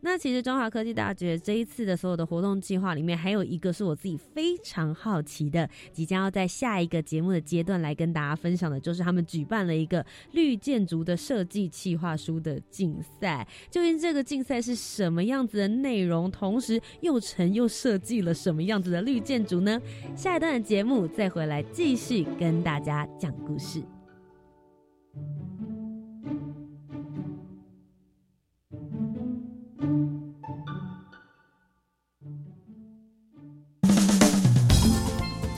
[0.00, 13.46] 那其实中华科技大学这一次的所有的活动计划里面，还有一个是我自己非常好奇的，即将要在下一个节目的阶段来跟大家分享的，就是他们举办了一个绿建筑的设计企划书的竞赛。
[13.70, 16.30] 究竟这个竞赛是什么样子的内容？
[16.30, 19.80] 同时又成又设计了什么样子的绿建筑呢？
[20.14, 23.82] 下一段的节目再回来继续跟大家讲故事。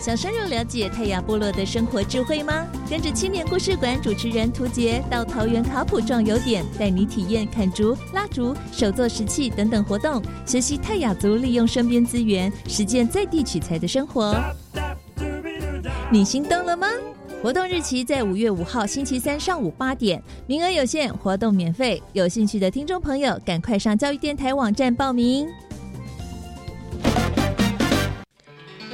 [0.01, 2.67] 想深入了解泰雅部落的生活智慧吗？
[2.89, 14.35] 跟着青年故事馆主持人涂杰到桃园卡普壮游点，带你体验砍竹、拉竹、手作石器等等活动，学习泰雅族利用身边资源，实践在地取材的生活。
[16.11, 16.89] 你心动了吗？
[17.43, 22.03] 活动日期在五月五号星期三上午八点，名额有限，活动免费。
[22.15, 25.47] 有兴趣的听众朋友，赶快上教育电台网站报名。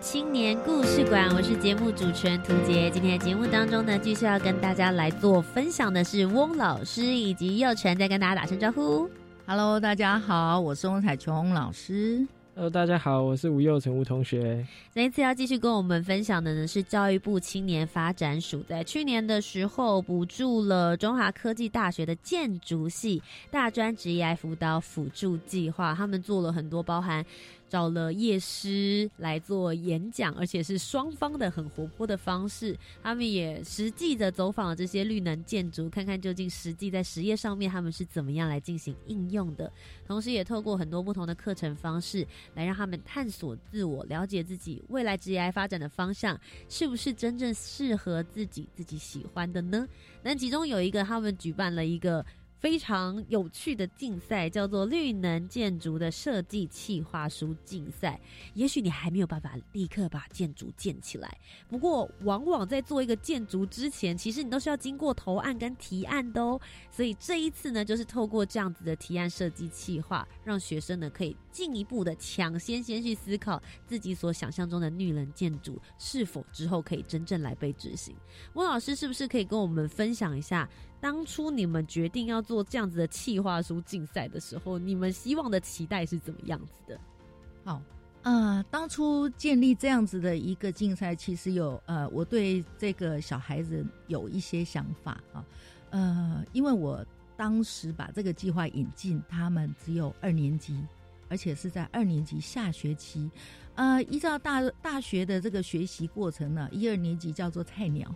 [0.00, 2.90] 青年故事馆，我是节目主持人涂杰。
[2.90, 9.08] 今天的节目当中呢，继续要跟大家来做分享的是翁老师以及幼晨，再跟大家打声招呼。
[9.46, 12.26] Hello，大家好，我是翁彩琼老师。
[12.54, 14.66] Hello，大家好，我是吴佑成吴同学。
[14.92, 27.24] 这一次要继续跟我们分享的呢，是教育部青年发展署在去年的时候补助了中华科技大学的建筑系大专职业辅导辅助计划，他们做了很多包含。
[27.72, 32.76] 找了夜师来做演讲，而且是双方的很活泼的方式。
[33.02, 39.72] 他们也实际的走访了这些绿能建筑，看看究竟实际在实业上面他们是怎么样来进行应用的。
[40.06, 49.88] 同时，也透过很多不同的课程方式来让他们探索自我，了解自己未来职业发展的方向是不是真正适合自己、自己喜欢的呢？
[50.22, 52.22] 那其中有一个，他们举办了一个。
[52.62, 58.20] 非常有趣的竞赛，叫做绿能建筑的设计企划书竞赛。
[58.54, 61.36] 也许你还没有办法立刻把建筑建起来，
[61.68, 66.60] 不过往往在做一个建筑之前，其实你都是要经过投案跟提案的哦。
[66.88, 78.14] 所以这一次呢，就是透过这样子的提案设计企划，让学生呢可以进一步的抢先先去思考自己所想象中的绿能建筑是否之后可以真正来被执行。
[78.52, 80.68] 温老师是不是可以跟我们分享一下？
[81.02, 87.00] 当初你们决定要做这样子的企划书竞赛的时候，你们希望的期待是怎么样子的？
[87.64, 87.82] 好，
[88.22, 95.44] 呃，当初建立这样子的一个竞赛，其实有呃，我对这个小孩子有一些想法啊，
[95.90, 97.04] 呃，因为我
[97.36, 100.80] 当时把这个计划引进，他们只有二年级，
[101.28, 103.28] 而且是在二年级下学期，
[103.74, 108.14] 呃，依照大大学的这个学习过程呢，一二年级叫做菜鸟，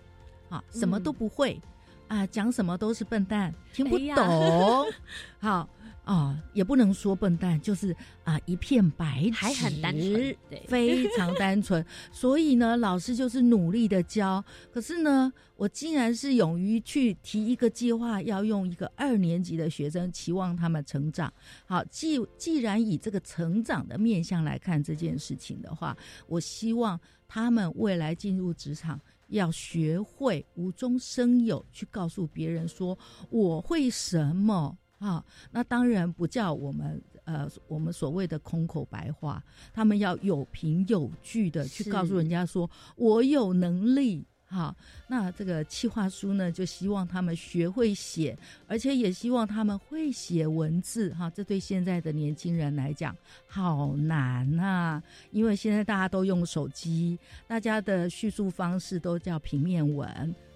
[0.49, 1.61] 啊，什么都不会。
[2.09, 4.87] 啊，讲什么都是笨蛋，听不懂。
[5.41, 5.69] 好
[6.05, 10.37] 啊，也不能说笨蛋，就是啊，一片白纸，还很单纯，
[10.69, 11.85] 非常单纯。
[12.13, 14.45] 所以呢，老师就是努力的教。
[14.73, 21.33] 可是呢，我竟然是勇于去提一个计划，要用一个二年级的学生，期望他们成长。
[21.67, 25.97] 好，既既然以这个成长的面向来看这件事情的话，
[26.29, 29.01] 我希望他们未来进入职场。
[29.29, 32.99] 要学会无中生有，去告诉别人说
[33.31, 35.25] 我会什么，啊。
[35.51, 44.27] 那当然不叫我们呃我们所谓的空口白话，他们要有凭有据的去告诉人家说我有能力。
[44.49, 44.75] 好，
[45.09, 51.13] 那这个企划书呢，就希望他们学会写，而且也希望他们会写文字。
[51.15, 53.15] 哈，这对现在的年轻人来讲
[53.49, 60.09] 好难呐，因为现在大家都用手机，大家的叙述方式都叫平面文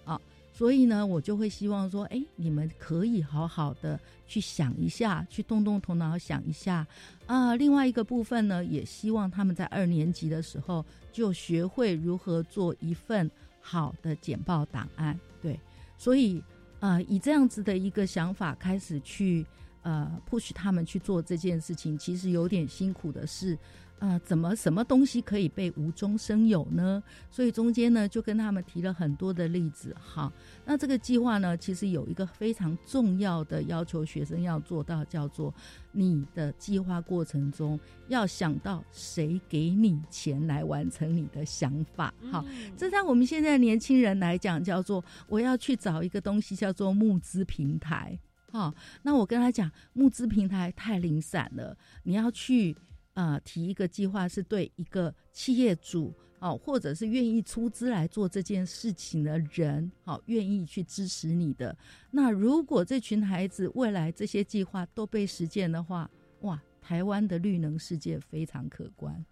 [0.04, 0.18] 啊，
[0.52, 6.86] 所以呢，我就会希望说，哎，你们可以好好的去想一下，去动动头脑想一下
[7.26, 7.56] 啊。
[7.56, 13.28] 另外一个部分呢，也希望他们在二年级的时候就学会如何做一份。
[13.70, 15.60] 好的简报档案，对，
[15.96, 16.42] 所以
[16.80, 19.46] 呃，以这样子的一个想法开始去
[19.82, 23.56] 呃 push 他们去做这件事情，其实有点辛苦的是。
[24.00, 27.02] 呃，怎么什么东西可以被无中生有呢？
[27.30, 29.94] 所以中间呢，就跟他们提了很多的例子。
[30.00, 30.32] 好，
[30.64, 35.54] 那这个计划呢，其实有一个非常重要的要求，学生要做到，叫做
[35.92, 42.14] 你的计划过程中要想到谁给你钱来完成你的想法。
[42.32, 42.42] 好，
[42.78, 48.18] 这在我们现在年轻人来讲，叫做我要去找一个东西，叫做募资平台。
[48.50, 52.74] 好，那我跟他讲，募资平台太零散了，你要去。
[53.14, 61.76] 啊，提一个计划是对一个企业主哦，或者是愿意出资来做这件事情的人，好，愿意去支持你的。
[62.10, 69.24] 那如果这群孩子未来这些计划都被实践的话，哇，台湾的绿能世界非常可观。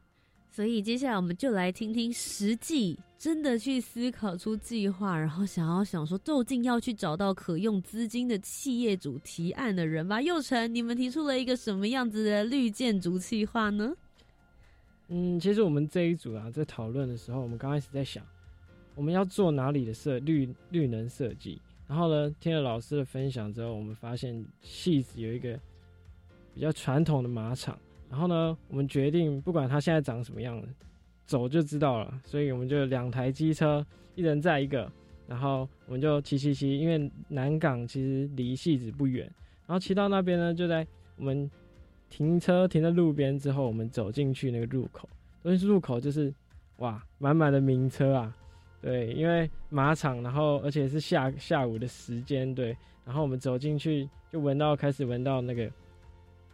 [0.50, 10.20] 所以接下来我们就来听听实际真的去思考出计划，然后想要想说究竟要去找到可用资金的企业主提案的人吧。
[10.20, 13.94] 佑成，你们提出了一个什么样子的绿建筑计划呢？
[15.08, 18.24] 嗯，其实我们这一组啊，在讨论的时候，我们刚开始在想
[18.94, 21.60] 我们要做哪里的设绿绿能设计。
[21.86, 25.58] 然后呢，听了老师的分享之后，我们发现戏子有一个
[26.52, 27.78] 比较传统的马场。
[28.10, 30.68] 然后呢，我们决定不管它现在长什么样子，
[31.26, 32.20] 走就知道了。
[32.24, 34.90] 所以我们就两台机车，一人载一个，
[35.26, 36.78] 然后我们就骑骑骑。
[36.78, 39.24] 因为南港其实离戏子不远，
[39.66, 41.50] 然后骑到那边呢，就在我们
[42.08, 45.06] 停车停在路边之后，我们走进去那个入口。
[45.42, 46.32] 东西入口就是
[46.78, 48.34] 哇，满满的名车啊，
[48.80, 55.70] 对，因为马场，然后而且是下下午的时间，对，然后我们走进去就闻到开始闻到那个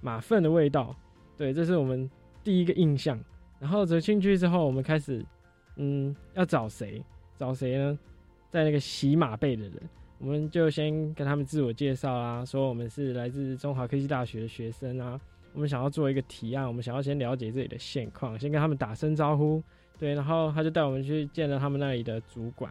[0.00, 0.94] 马粪的味道。
[1.36, 2.08] 对，这是我们
[2.42, 3.18] 第一个印象。
[3.60, 5.24] 然后走进去之后，我们开始，
[5.76, 7.02] 嗯，要找谁？
[7.38, 7.98] 找谁呢？
[8.50, 9.72] 在那个洗马背的人，
[10.18, 15.18] 我们就先跟他们自我介绍啦，说我们是来自中华科技大学的学生啊。
[15.54, 19.62] 我们想要做一个提案，我们想要先了解这里的现况，先跟他们打声招呼。
[19.98, 22.70] 对，然后他就带我们去见了他们那里的主管。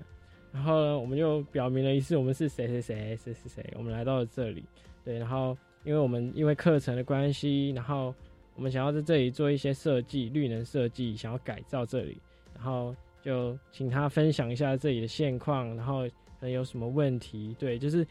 [0.52, 4.64] 然后呢，我们就表明了一次，我们是谁谁谁谁谁谁，我们来到了这里。
[5.04, 8.14] 对，然后因为我们因为课程的关系，然后。
[8.56, 12.18] 我们想要在这里做一些设计，绿能设计，想要改造这里，
[12.54, 16.04] 然后就请他分享一下这里的现况，然后
[16.40, 18.06] 可能有什么问题，对，就是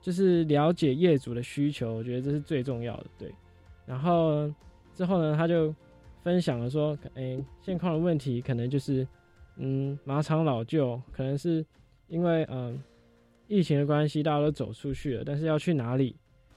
[0.00, 3.34] 就是了解业主的需求，我觉得这是最重要的，对。
[3.84, 4.48] 然后
[4.94, 5.74] 之后呢，他就
[6.22, 9.06] 分享了说，哎，现况的问题可能就是，
[9.56, 11.66] 嗯，马场老旧，可能是
[12.06, 12.80] 因为嗯
[13.48, 16.14] 疫情的关系，大家都走出去了，但是要去哪里，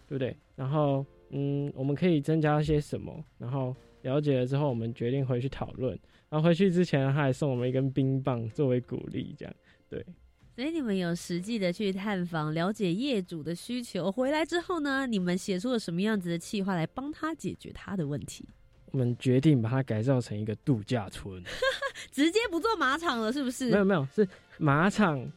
[0.08, 0.38] 对不对？
[0.56, 1.04] 然后。
[1.32, 3.24] 嗯，我们可以增加些什么？
[3.38, 5.98] 然后了解了之后，我们决定回去讨论。
[6.30, 9.54] 然后回去之前，他还送我们一根冰棒作为鼓励，这样
[9.90, 10.06] 对。
[10.56, 14.12] 所以你们有实际的去探访，了解业主的需求。
[14.12, 18.46] 回来之后呢，你们写出了什么样子的计划来帮他解决他的问题？
[18.92, 21.42] 我们决定把它改造成一个度假村，
[22.12, 23.70] 直接不做马场了，是不是？
[23.70, 25.32] 没有没有，是马场。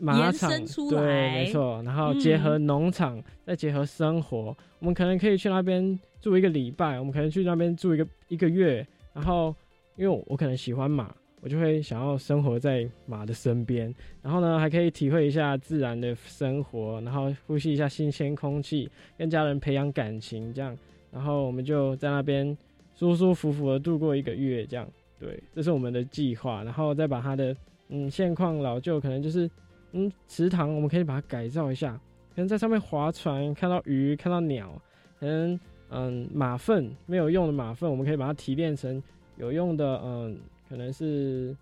[0.00, 0.50] 马场
[0.90, 9.54] 对，没错，然后结合农场，再结合生活，我们可能可以去那边住一个礼拜，我们可能去那边住一个一个月，然后
[9.96, 20.76] 因为我可能喜欢马，我就会想要生活在马的身边，然后呢，还可以体会一下自然的生活，然后呼吸一下新鲜空气，跟家人培养感情，这样，
[21.10, 22.56] 然后我们就在那边
[22.94, 27.56] 舒舒服服的度过一个月，这样，对，这是我们的计划，然后再把它的
[27.88, 29.50] 嗯现况老旧，可能就是。
[29.96, 31.92] 嗯，池塘我们可以把它改造一下，
[32.34, 34.70] 可能在上面划船，看到鱼，看到鸟，
[35.20, 39.00] 可能嗯马粪没有用的马粪，我们可以把它提炼成
[39.36, 40.36] 有用的，嗯，
[40.68, 41.56] 可能是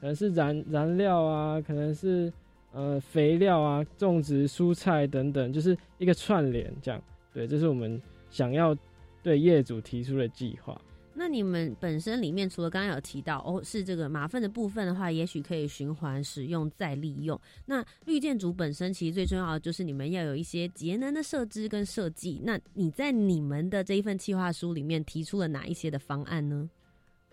[0.00, 2.32] 可能是燃燃料啊，可能是
[2.72, 7.02] 呃肥料啊，种植蔬菜等等，就是一个串联这样。
[7.34, 8.00] 对，这是我们
[8.30, 8.76] 想要
[9.20, 10.80] 对业主提出的计划。
[11.12, 17.38] 那你们本身里面除了刚刚有提到哦，是这个马粪的部分的话，也许可以循环使用再利用。
[17.66, 22.40] 那绿建筑本身其实最重要的就是你们要有一些节能的设置跟设计。
[22.44, 26.70] 那你在你们的这一份计划书里面提出了哪一些的方案呢？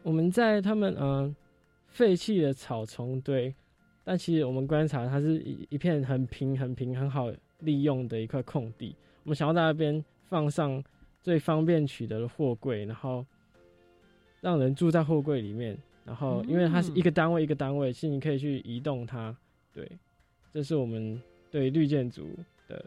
[0.02, 1.34] 我们在他们嗯
[1.88, 3.54] 废弃的草丛堆，
[4.04, 8.96] 但其实我们观察它是一一片很平、很平、很好利用的一块空地。
[9.24, 10.84] 我们想要在那边放上
[11.22, 13.24] 最方便取得的货柜，然后。
[14.48, 19.36] 让人住在货柜里面，然后因为它是一个单位一个单位，是你可以去移动它。
[19.74, 19.92] 对，
[20.54, 21.22] 这是我们
[21.52, 22.30] 对绿建筑
[22.70, 22.86] 的。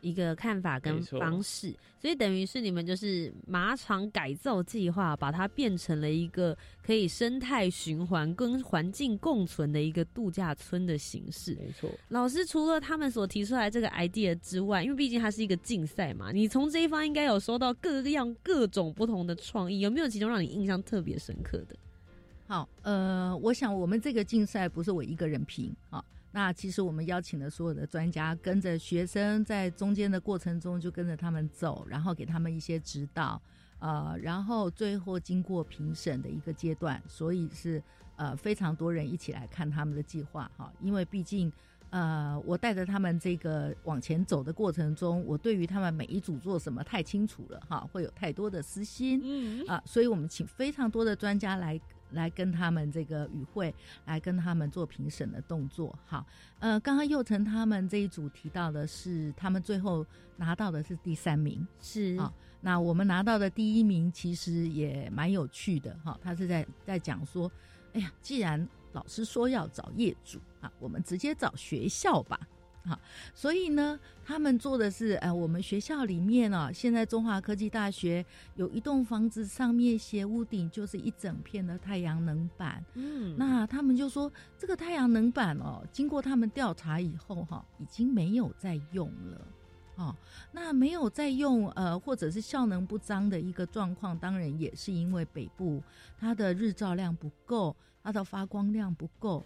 [0.00, 11.54] 一个看法跟方式，所以等于是你们就是马场改造计划，把它变成了一个可以生态循环跟环境共存的一个度假村的形式。
[11.56, 21.76] 没错，老师除了他们所提出来这个 idea 之外，因为毕竟它是一个竞赛嘛，你从这一方应该有收到各样各种不同的创意，有没有其中让你印象特别深刻的？
[22.46, 26.02] 好，呃，我想我们这个竞赛不是我一个人评啊。
[26.30, 33.40] 那其实我们邀请的所有的专家，跟着学生在中间的过程中就跟着他们走，然后给他们一些指导，
[33.78, 37.82] 呃，然后最后经过评审的一个阶段，所以是
[38.16, 41.50] 呃非常多人一起来看他们的计划哈，因为毕竟
[41.88, 51.80] 呃我带着他们这个往前走的过程中，我对于他们每一组做什么太清楚了哈，会有太多的私心，嗯啊，所以我们请非常多的专家来。
[52.10, 53.74] 来跟他们这个与会，
[54.06, 55.96] 来跟他们做评审的动作。
[56.04, 56.26] 好，
[56.58, 60.04] 呃，刚刚佑成他们这一组提到的是，他们最后
[60.36, 62.32] 拿到的是第三名，是啊。
[62.60, 67.50] 那我们拿到的第一名其实也蛮有趣的哈，他是在在讲说，
[67.92, 72.40] 哎呀，既然老师说要找业主啊，我们直接找学校吧。
[72.84, 72.98] 好，
[73.34, 78.24] 所以呢，他们做的是，呃，我们学校里面哦，现在中华科技大学
[78.54, 82.82] 有一栋房子，上面斜屋顶就是一整片的太阳能板。
[82.94, 89.46] 嗯，那他们就说，这个太阳能板哦，经过他们调查以后，哈，已经没有在用了。
[89.96, 90.14] 哦，
[90.52, 95.82] 那没有在用，呃，或者是效能不彰的一个状况，当然也是因为北部
[96.16, 99.44] 它的日照量不够，它的发光量不够。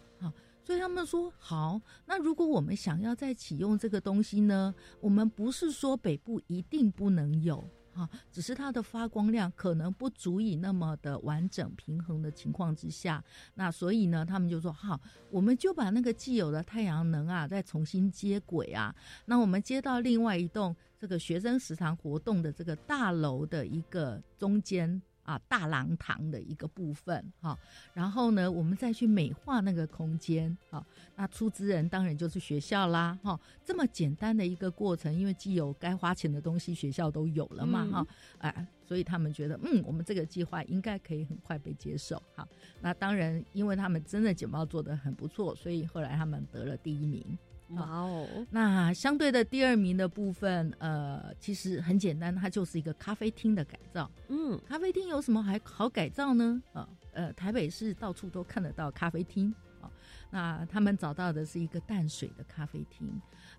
[0.65, 4.75] 所以他们说好，那如果我们想要再启用这个东西呢？
[5.01, 7.63] 我们不是说北部一定不能有
[7.95, 13.23] 啊，只是它的发光量可能不足以那么的完整平衡的情况之下，
[13.55, 15.01] 那所以呢，他们就说好，
[15.31, 18.95] 我们就把那个既有的太阳能啊，再重新接轨啊，
[19.27, 25.03] 那我们接到另外一栋这个学生食堂活动的这个大楼的一个中间。
[25.23, 27.57] 啊，大廊堂的一个部分哈，
[27.95, 30.85] 然后呢，我们再去美化那个空间啊。
[31.15, 33.39] 那出资人当然就是学校啦哈。
[33.65, 38.07] 这么简单的一个过程，因为既有该花钱的东西，学校都有了嘛哈。
[38.39, 42.47] 哎，所以他们觉得，嗯，我们这个计划应该可以很快被接受哈。
[42.81, 47.39] 那当然，因为他们真的简报做得很不错，所以后来他们得了第一名。
[47.77, 54.11] 哇哦，那相对的第二名的部分，呃，其实很简单，它就是一个咖啡厅的改造。
[54.29, 56.63] 嗯，咖啡厅有什么还好改造呢？
[56.73, 59.91] 啊，呃，台北市到处都看得到咖啡厅啊。
[60.31, 63.09] 那他们找到的是一个淡水的咖啡厅，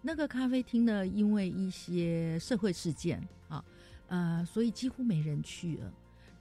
[0.01, 3.63] 那个咖啡厅呢，因为一些社会事件啊，
[4.07, 5.91] 呃，所以几乎没人去了。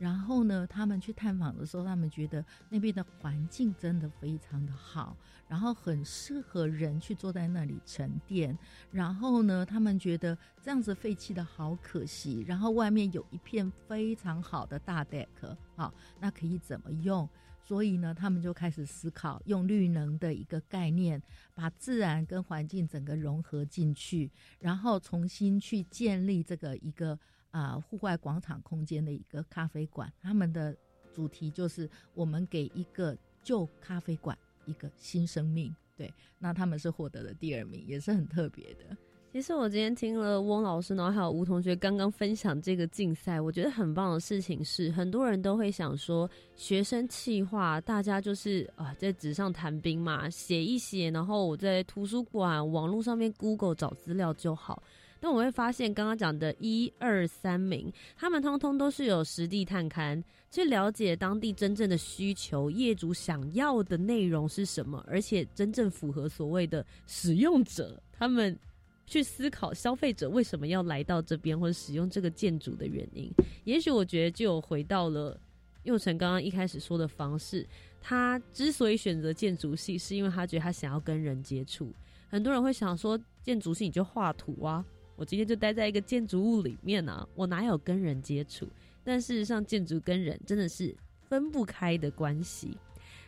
[0.03, 8.59] 然后呢，他们去探访的时候，他们觉得那边的环境真的非常的好，然后很适合人去坐在那里沉淀。
[8.91, 12.45] 然后呢，他们觉得这样子废弃的好可惜。
[12.49, 15.29] 然后外面有一片非常好的大 deck，
[15.77, 17.29] 好，那可以怎么用？
[17.65, 21.23] 所以呢，他们就开始思考用绿能的一个概念，
[21.55, 24.29] 把自然跟环境整个融合进去，
[24.59, 27.17] 然后重新去建立这个一个。
[27.53, 30.77] 啊，户外广场空间的一个咖啡馆，他们的
[31.15, 34.37] 主题就是我们给一个旧咖啡馆
[34.67, 35.73] 一个新生命。
[35.97, 38.97] 对，那他们是获得了第二名，也是很特别的。
[39.31, 54.83] 其实我今天听了翁老师，然后还有吴同学刚刚分享这个竞赛，我觉得很棒的事情是，很多人都会想说，学生气化，大家就是啊，在纸上谈兵嘛，写一写，然后我在图书馆、网络上面 Google 找资料就好。
[55.23, 60.21] 但我会发现，刚刚讲的一二三名，他们通通都是有实地探勘，
[60.51, 68.59] 去了解当地真正的需求，业主想要的内容是什么，而且真正符合所谓的使用者，他们
[69.07, 73.33] 去思考消费者为什么要来到这边或者使用这个建筑的原因。
[73.63, 75.39] 也许我觉得就回到了
[75.85, 77.65] 佑成刚刚一开始说的方式，
[78.01, 81.95] 他之所以选择建筑系，是因为他觉得他想要跟人接触。
[82.29, 84.85] 很多人会想说，建筑系你就画图啊。
[85.17, 88.69] 我今天就待在一个建筑物里面啊，我哪有跟人接触？
[89.05, 90.95] 但事实上，建筑跟人真的是
[91.29, 92.77] 分不开的关系。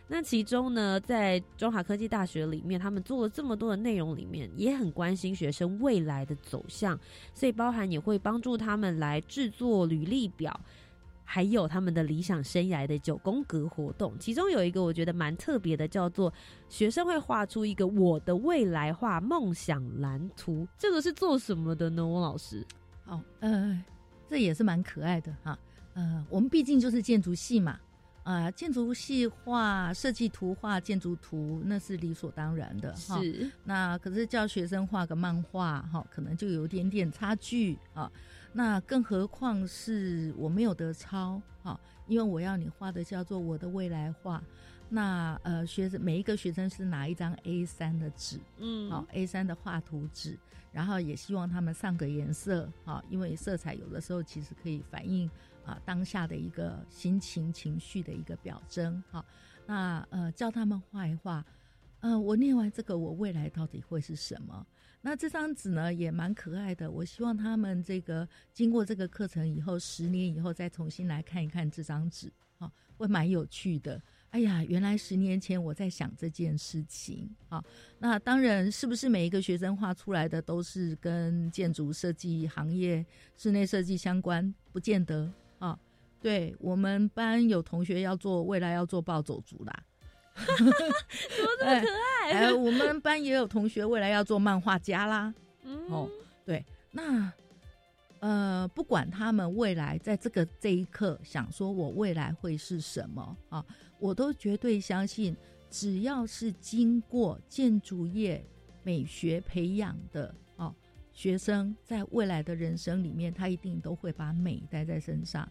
[0.06, 6.98] 那其中呢，在中华科技大学里面，他们做了这么多的内容里面，也很关心学生未来的走向，
[7.32, 10.60] 所以包含也会帮助他们来制作履历表，
[11.24, 14.16] 还有他们的理想生涯的九宫格活动。
[14.18, 16.32] 其中有一个我觉得蛮特别的，叫做
[16.68, 20.68] 学生会画出一个我的未来画梦想蓝图。
[20.78, 22.06] 这个是做什么的呢？
[22.06, 22.64] 翁老师？
[23.06, 23.82] 哦，呃，
[24.28, 25.58] 这也是蛮可爱的哈。
[25.94, 27.80] 呃，我们毕竟就是建筑系嘛。
[28.22, 33.20] 啊，建筑系画设计图画建筑图，那是理所当然的哈。
[33.20, 38.10] 是，那可是叫学生画个漫画哈，可能就有点点差距啊。
[38.54, 44.42] 那更何况是我没有得抄哈，因为我要你画的叫做我的未来画。
[44.88, 50.38] 那呃，学生每一个学生是拿一张 A 三的纸，嗯，好 A 三的画图纸，
[50.70, 55.28] 然后也希望他们上个颜色啊，因为色彩有的时候其实可以反映。
[55.64, 59.02] 啊，当下的一个心情、情绪的一个表征。
[59.10, 59.24] 好，
[59.64, 61.42] 那呃，叫他们画一画。
[62.00, 64.66] 嗯，我念完这个，我未来到底会是什么？
[65.06, 66.90] 那这张纸呢，也蛮可爱的。
[66.90, 74.00] 我希望他们这个经过这个课程以后，十年以后再重新来看一看这张纸，啊，会蛮有趣的。
[74.30, 77.28] 哎呀，原来十年前我在想这件事情。
[77.50, 77.62] 啊，
[77.98, 83.04] 那当然是不是每一个学生画出来的都是跟建筑设计行业、
[83.36, 84.54] 室内设计相关？
[84.72, 85.30] 不见得。
[85.58, 85.78] 啊，
[86.18, 89.84] 对我们班有同学要做，未来要做暴走族啦，
[90.56, 90.72] 怎么
[91.58, 91.86] 这么可
[92.24, 92.32] 爱？
[92.32, 95.32] 哎，我们班也有同学未来要做漫画家啦。
[95.88, 96.08] 哦，
[96.44, 97.32] 对，那
[98.20, 103.64] 呃，不管他们未来在这个这一刻想说我未来会是什么啊，
[103.98, 105.36] 我都绝对相信，
[105.70, 108.44] 只要是经过建筑业
[108.82, 110.34] 美学培养的。
[111.16, 115.48] 学生在未来的人生里面，他一定都会把美带在身上。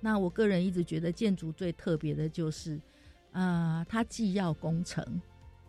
[0.00, 2.80] 那我个人一直觉得建筑最特别的就是，
[3.34, 5.04] 啊，它既要工程，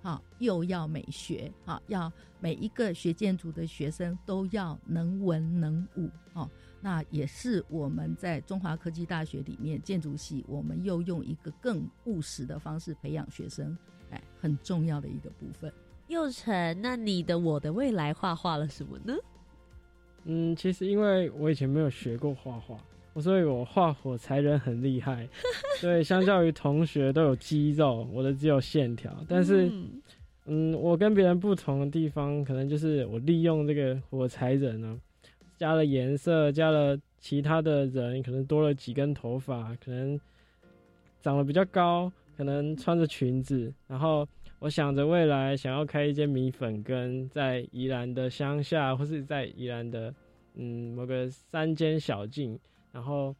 [0.01, 6.49] 好，又要美学，好，要每一个学建筑的学生都要能文能武，哦，
[6.80, 13.76] 那也是我们在中华科技大学里面建筑系，我们又用一个更务实的方式培养学生，
[14.11, 15.74] 哎，很重要的一个部分。
[16.07, 19.16] 佑成，那你的我的未来画画了什么呢？
[20.26, 22.78] 嗯，其实因为我以前没有学过画画，
[23.22, 25.28] 所以我画火柴人很厉害。
[25.82, 29.16] 对，相较于同学都有肌肉，我的只有线条。
[29.28, 29.72] 但是，
[30.45, 34.99] 嗯，我跟别人不同的地方，可能就是我利用这个火柴人呢，
[35.57, 40.20] 加了颜色，加了其他的人，可能多了几根头发，可能
[41.22, 43.74] 长得比较高，可能穿着裙子。
[43.88, 44.28] 然后
[44.59, 50.13] 我想着未来想要开一间米粉羹，在宜兰的乡下，或是在宜兰的。
[50.57, 52.57] 嗯，某个山间小径，
[52.96, 53.36] 然后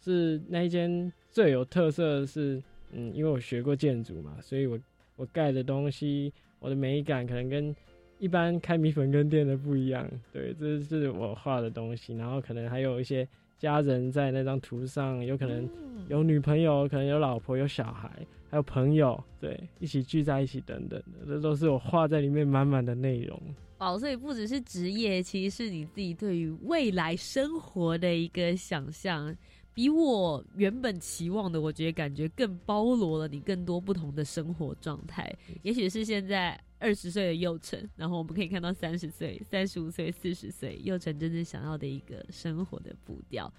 [0.00, 4.78] 是那一间最有特色的是，嗯，因为我学过建筑嘛，所以我
[5.16, 7.74] 我盖的东西，我的美感可能跟
[8.20, 10.08] 一般开米粉跟店的不一样。
[10.32, 13.26] 对，这是我画的东西，然后可能还有一些
[13.62, 15.68] 家人在那张图上，有可能
[16.08, 18.10] 有女朋友，可能有老婆，有小孩，
[18.50, 23.40] 还有朋友，对，一起聚在一起等等的，这都是我画在里面满满的内容。
[23.78, 29.32] 哦，所以不只是职业，其实是你自己对于未来生活的一个想象，
[29.72, 35.32] 比我原本期望的，我觉得感觉更包罗了你更多不同的生活状态。
[35.62, 43.50] 也许是现在二十岁的幼成，然后我们可以看到三十岁、三十五岁、四十岁幼成真正想要的一个生活的步调。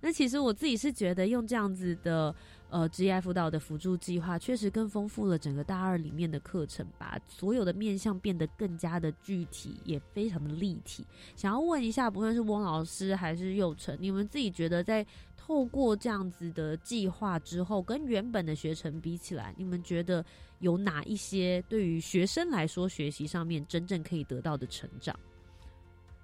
[0.00, 2.34] 那其实我自己是觉得用这样子的
[2.70, 11.04] 呃职业辅导的辅助计划，确实更丰富了整个大二里面的课程，把所有的面向变得更加的具体，也非常的立体。
[11.36, 20.24] 想要问一下，不论是翁老师还是佑成，你们自己觉得在透过这样子的计划之后，跟原本的学程比起来，你们觉得
[20.60, 25.18] 有哪一些对于学生来说学习上面真正可以得到的成长？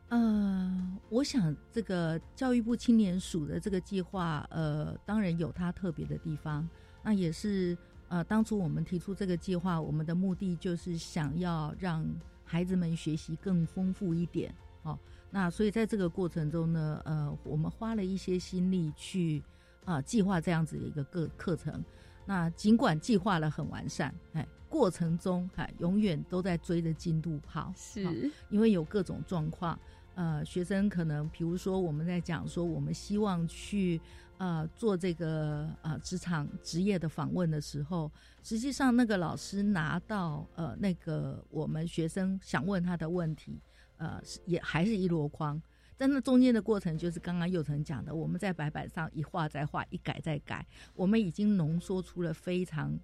[0.09, 6.69] 呃，我想这个教育部青年署的这个计划，呃，当然有它特别的地方。
[7.03, 7.77] 那也是
[8.09, 12.07] 呃，当初我们提出这个计划，我们的目的就是想要让
[12.45, 14.55] 孩子们学习更丰富一点。
[14.83, 14.97] 哦，
[15.31, 19.43] 那所以在这个过程中呢，呃，我们花了一些心力去
[19.85, 21.85] 啊计划这样子的一个个课程。
[22.25, 29.79] 那尽管计划了很完善，哎，过程中哎永远都在追着进度跑，是因为有各种状况。
[30.17, 34.01] 呃，学生可能，比如说我们在讲说，我们希望去
[34.39, 38.11] 呃做这个呃职场职业的访问的时候，
[38.43, 43.61] 实际上那个老师拿到呃那个我们学生想问他的问题，
[43.99, 45.61] 呃也还是一箩筐。
[45.99, 52.99] 在那中间的过程，就是刚刚佑成讲的，我们在白板上一画再画，一改再改，我们已经浓缩出了非常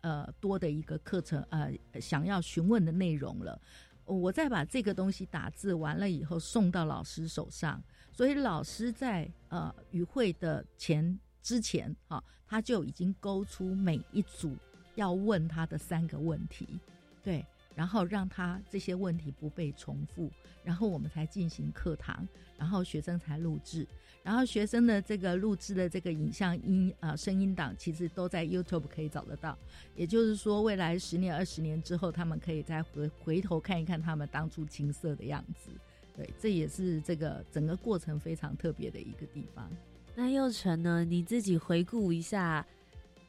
[0.00, 3.60] 呃多的一个课程呃想要询问的内容了。
[4.06, 7.82] 我再把这个东西打字完了以后送到老师手上，
[8.12, 14.56] 所以老师在呃与会的前之前哈，他就已经勾出每一组
[14.94, 16.80] 要问他的三个问题，
[17.22, 17.44] 对。
[17.76, 20.30] 然后让他这些问题不被重复，
[20.64, 23.86] 然后我们才进行课堂，然后学生才录制，
[24.22, 29.56] 然后学生的这个录制的这个影像音啊声音档，其实都在 YouTube 可以找得到。
[29.94, 35.70] 也就是说，未来十年、二十年之后，他们可以再回回头看一看他们当初青涩的样子。
[36.16, 39.70] 对，这也是这个整个过程非常特别的一个地方。
[40.14, 41.04] 那佑成呢？
[41.04, 42.66] 你自己回顾一下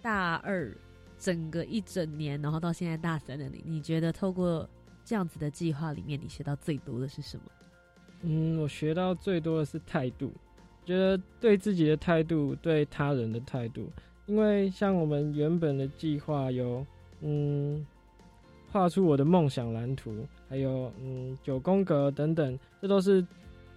[0.02, 0.74] 大二。
[1.18, 4.70] 整个一整年，然后到现在大三的你，你觉得透过
[5.03, 7.43] 这样子的计划里面，你学到最多的是什么？
[8.22, 10.32] 嗯，我学到最多的是态度，
[10.86, 13.89] 觉得对自己的态度，对他人的态度。
[14.28, 16.86] 因为像我们原本的计划有，
[17.22, 17.86] 嗯，
[18.72, 23.26] 画出我的梦想蓝图，还有嗯九宫格等等，这都是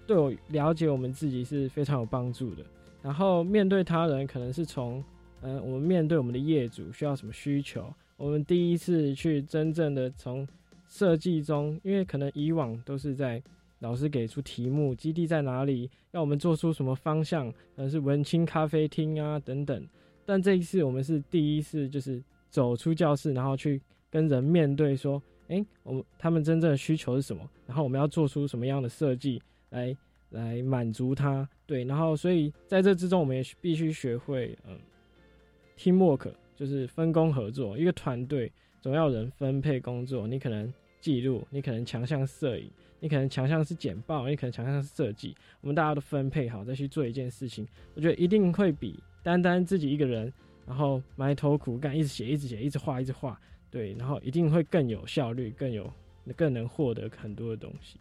[0.06, 2.64] 对我了解我们自己是非常有帮助的。
[3.02, 5.02] 然后面对他人，可能是从。
[5.42, 7.92] 嗯，我们面对我们的业主需要什么需求？
[8.16, 10.46] 我们第一次去真正的从
[10.88, 13.42] 设计中，因为可能以往都是在
[13.78, 19.86] 老师给出题目，基地在哪里，要我们做出什么方向，可能是文青咖啡厅啊等等。
[20.26, 23.80] 但这一次我们是第一次，就是走出教室，然后去
[24.10, 27.48] 跟人面对，说，哎，我们他们真正的需求是什么？
[27.66, 29.96] 然后我们要做出什么样的设计来
[30.28, 31.48] 来满足他？
[31.64, 34.76] 对，然后所以在这之中，我们也必须学会，嗯。
[35.80, 38.52] Teamwork 就是分工合作，一个团队
[38.82, 40.26] 总要人分配工作。
[40.26, 40.70] 你可能
[41.00, 45.34] 记录，你可能强项摄影，你可能强项是简报，你可能强项是设计。
[45.62, 50.30] 我们大家都分配好再去做一件事情，我觉得一定会比单单自己一个人，
[50.66, 55.90] 然后埋头苦干，一直写，一直写，一直画，一直画，对，然后一定会更有效率，更有
[56.36, 57.98] 更能获得很多的东西。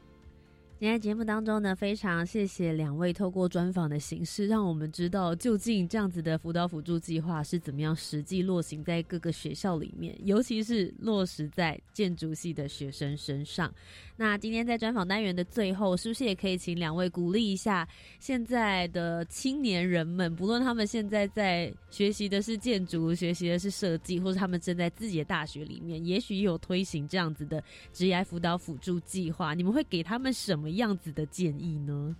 [0.79, 13.69] 今天节目当中呢，非常谢谢两位透过专访的形式，让我们知道究竟这样子的辅导辅助计划是怎么样实际落行在各个学校里面，尤其是落实在建筑系的学生身上。
[14.15, 17.85] 那今天在专访单元的最后，是不是也可以请两位鼓励一下
[18.21, 27.61] 现在的青年人们，不论他们现在在学习的是建筑，学习的是设计，或者他们正在自己的大学里面，也许有推行这样子的
[27.91, 30.68] 职业辅导辅助计划，你们会给他们什么？
[30.71, 32.15] 样子的建议呢？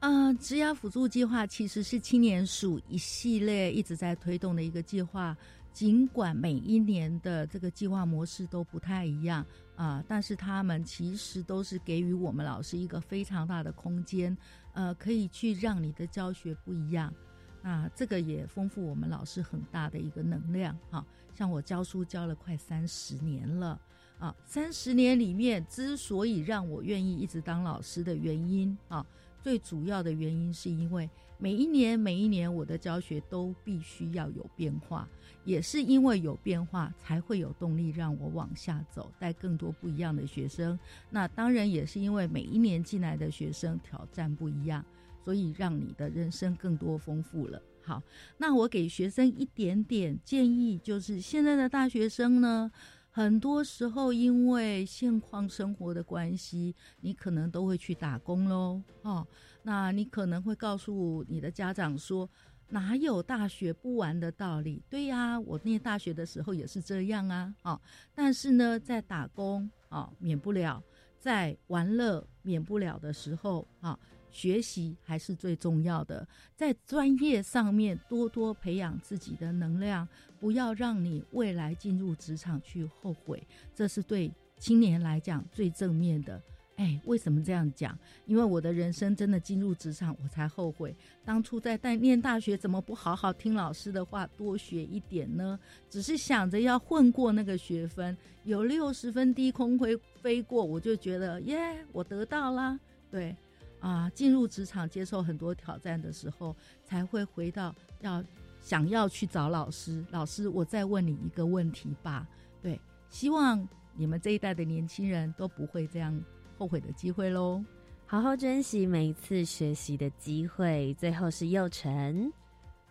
[0.00, 5.36] 嗯，职涯辅助计划其实是青年署一系列一直在推动的一个计划。
[5.72, 9.44] 尽管每一年的这个计划模式都不太一样
[9.74, 14.36] 啊，但是他们其实都是给予我们老师一个非常大的空间，
[14.72, 17.12] 呃，可以去让你的教学不一样。
[17.60, 21.04] 那这个也丰富我们老师很大的一个能量啊。
[21.34, 23.80] 像我教书教了快三十年了。
[24.18, 29.04] 啊，三十年里面，之所以让我愿意一直当老师的原因啊，
[29.42, 35.06] 最主要的原因是因为每一年每一年我的教学都必须要有变化，
[35.44, 40.78] 也是因为有变化才会有动力让我往下走，带更多不一样的学生。
[41.10, 44.82] 那当然也是因为每一年进来的学生挑战不一样，
[45.22, 47.60] 所以让你的人生更多丰富了。
[47.82, 48.02] 好，
[48.38, 52.70] 那我给学生一点点建议，就是现在的大学生呢。
[53.16, 58.82] 很多时候，因为现况生活的关系，你可能都会去打工喽。
[59.02, 59.24] 哦，
[59.62, 62.28] 那你可能会告诉你的家长说
[62.70, 67.54] ：“哪有大学不玩的道理？”对呀，我念大学的时候也是这样啊。
[67.62, 67.80] 哦，
[68.16, 70.82] 但是呢，在打工啊，免不了；
[71.20, 73.96] 在玩乐，免不了的时候啊。
[74.34, 76.26] 学习还是最重要的，
[76.56, 80.06] 在专业上面多多培养自己的能量，
[80.40, 83.40] 不要让你未来进入职场去后悔，
[83.74, 86.42] 这是对青年来讲最正面的。
[86.76, 87.96] 哎，为什么这样讲？
[88.26, 90.92] 因为我的人生真的进入职场，我才后悔
[91.24, 95.56] 当初在带念大学怎么不好好听老师的话，多学一点呢？
[95.88, 102.76] 只是想着要混过那个学分，有六十分低空飞飞过，我就觉得耶，我得到了，
[103.08, 103.36] 对。
[103.84, 108.24] 啊，进入职场接受很多挑战的时候，才会回到要
[108.58, 110.02] 想要去找老师。
[110.10, 112.26] 老师，我再问你一个问题吧。
[112.62, 112.80] 对，
[113.10, 116.18] 希望你们这一代的年轻人都不会这样
[116.56, 117.62] 后悔的机会喽。
[118.06, 120.94] 好好珍惜每一次学习的机会。
[120.94, 122.32] 最后是幼晨，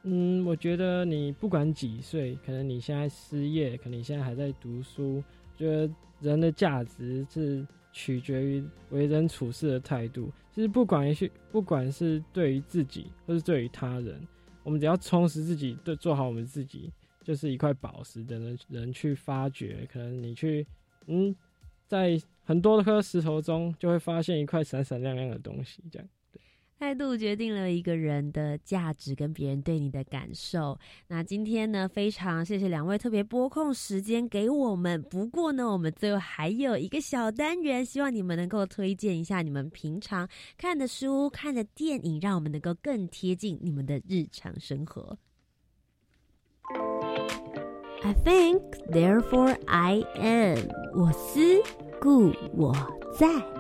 [0.04, 5.24] 嗯，我觉得你不管几岁，可能你现在失业，可能你现在还在读书，
[5.58, 5.92] 觉得
[6.22, 7.66] 人的价值是。
[7.96, 10.32] 取决于为人处事的态度。
[10.54, 14.22] 其实不管是不管是对于自己，或是对于他人，
[14.62, 16.92] 我们只要充实自己，对做好我们自己，
[17.24, 19.88] 就是一块宝石，等人人去发掘。
[19.92, 20.66] 可能你去，
[21.08, 21.36] 嗯，
[21.88, 26.08] 在很多颗石头中，就会发现一块闪闪亮亮的东西，这样。
[26.84, 30.78] 态度决定了一个人的价值跟别人对你的感受。
[31.08, 35.02] 那今天呢，非常谢谢两位特别拨空时间给我们。
[35.04, 40.28] 不过呢，我们最后还有一个小单元，希望你们能够推荐一下你们平常
[40.58, 45.18] 看的书、看的电影，让我们能够更贴近你们的日常生活。
[48.04, 48.60] I think,
[48.92, 50.68] therefore I am。
[50.94, 51.40] 我思
[52.02, 52.76] 故我
[53.18, 53.53] 在。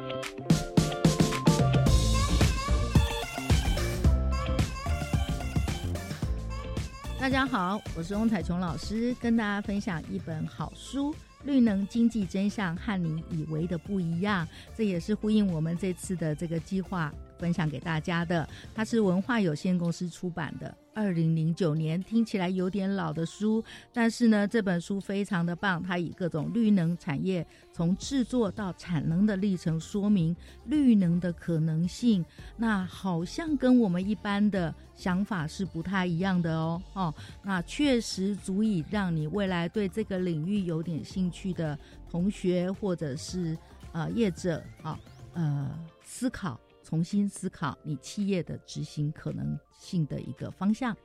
[7.23, 11.13] 大家好，我是翁彩琼老师，跟大家分享一本好书
[11.45, 14.45] 《绿能经济真相和你以为的不一样》，
[14.75, 17.13] 这也是呼应我们这次的这个计划。
[17.39, 30.35] 分享给大家的，它是文化有限公司出版的，二零零九年，听起来有点老的书，但是呢，这本书非常的棒，它以各种绿能产业从制作到产能的历程，说明
[30.65, 32.23] 绿能的可能性。
[32.57, 41.77] 那好像跟我们一般的想法是不太一样的哦，哦，那确实足以让你未来对这个领域有点兴趣的
[42.09, 43.57] 同学或者是
[43.91, 44.99] 呃业者啊，
[45.33, 45.71] 呃
[46.03, 46.59] 思考。
[46.93, 50.95] 重新思考你企业的执行可能性的一个方向。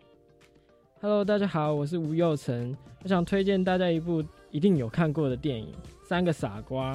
[1.01, 5.73] Hello，大家好，我是吴佑成，我想推荐大家一部一定有看过的电影
[6.07, 6.95] 《三个傻瓜》。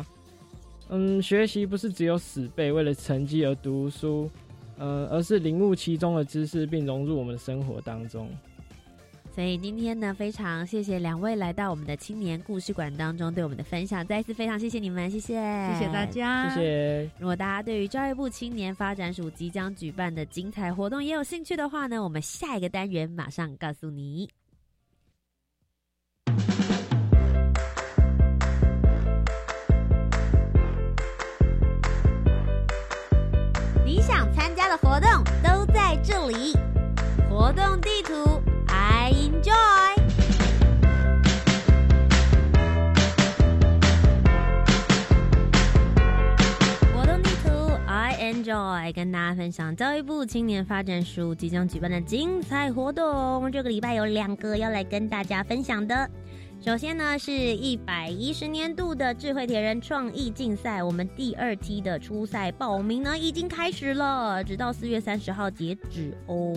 [0.89, 4.29] 嗯，学习不是只有死背，为了成绩而读书，
[4.77, 8.29] 呃，而是领悟其中的知识，并融入我们的生活当中。
[9.33, 15.33] 所以今天呢，非常谢谢两位来到我们的青年故事馆当中对我们的分享，再一次非常谢谢你们，谢谢，
[15.73, 17.11] 谢谢大家，谢谢。
[17.17, 24.29] 如果大家对于教育部青年发展署即将举办的精彩活动也有兴趣的话呢，我们下一个单元马上告诉你。
[33.83, 35.09] 你想参加的活动
[35.41, 36.53] 都在这里，
[37.27, 38.42] 活动地图。
[48.83, 53.49] 来跟大家分享教育部青年发展署即将举办的精彩活动。
[53.49, 56.09] 这个礼拜有两个要来跟大家分享的。
[56.59, 66.53] 首先呢，是一百一十年度的智慧铁人创意竞赛，我们第二期的初赛报名呢已经开始了，直到四月三十号截止哦。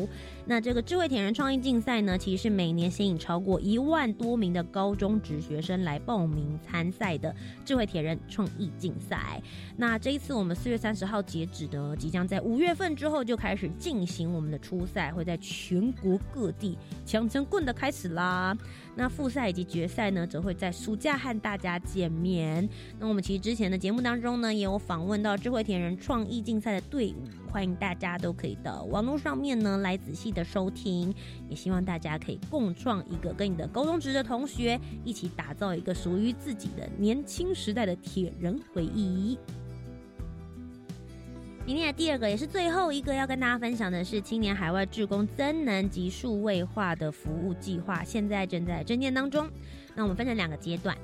[0.48, 7.34] 那这个智慧铁人创意竞赛呢，其实是每年吸引超过一万多名的高中职学生来报名参赛的
[7.64, 9.42] 智慧铁人创意竞赛。
[9.76, 18.56] 那这一次我们四月三十号截止的，即将在五月份之后就开始进行我们的初赛，会在全国各地强强棍的开始啦。
[18.94, 22.66] 那复赛以及决赛呢，则会在暑假和大家见面。
[23.00, 31.14] 那我们其实之前的节目当中呢，也有访问到智慧田人创意竞赛的队伍，欢迎大家都可以到网络上面呢来仔细的收听。
[31.48, 39.38] 也希望大家可以共创一个跟你的高中值的同学一起打造一个属于自己的年轻时代的铁人回忆。
[41.66, 49.48] 今天的第二个也是最后一个要跟大家分享的是青年海外志工增能及数位化的服务计划，现在正在征建当中。
[49.92, 50.96] 那我们分成两个阶段，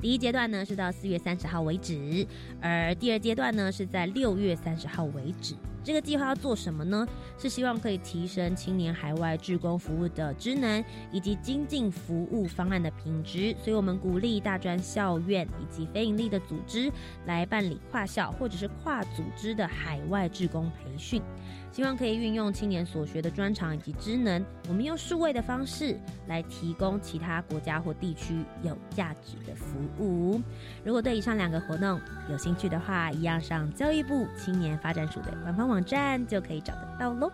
[0.00, 2.26] 第一阶段呢是到四月三十号为止，
[2.60, 5.54] 而第二阶段呢是在六月三十号为止。
[5.82, 7.06] 这个计划要做什么呢？
[7.38, 13.56] 是希望可以提升青年海外志工服务的职能，以及精进服务方案的品质。
[13.62, 16.92] 所以我们鼓励大专校院以及非营利的组织
[17.24, 21.22] 来办理跨校或者是跨组织的海外志工培训。
[21.70, 25.96] 希望可以运用青年所学的专长以及职能，我们用数位的方式
[26.26, 30.40] 来提供其他国家或地区有价值的服务。
[30.84, 37.30] 如果对以上两个活动有兴趣的话，一样上教育部青年发展署的官方网站就可以找得到喽。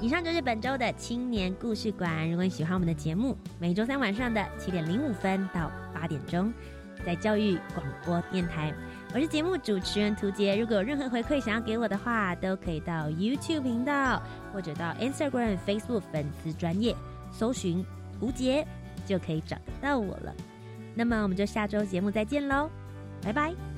[0.00, 2.28] 以上就是本周的青年故事馆。
[2.28, 6.52] 如果你喜欢我们的节目，每周三晚上的七点零五分到八点钟，
[7.06, 8.74] 在教育广播电台。
[9.14, 14.20] 我是节目主持人涂杰，如果有任何回馈想要给我的话，都可以到 YouTube 频道
[14.52, 16.96] 或者到 Instagram、Facebook 粉丝专业
[17.30, 17.86] 搜寻
[18.18, 18.66] 涂杰，
[19.06, 20.34] 就可以找得到我了。
[20.96, 22.68] 那么我们就下周节目再见喽，
[23.22, 23.73] 拜拜。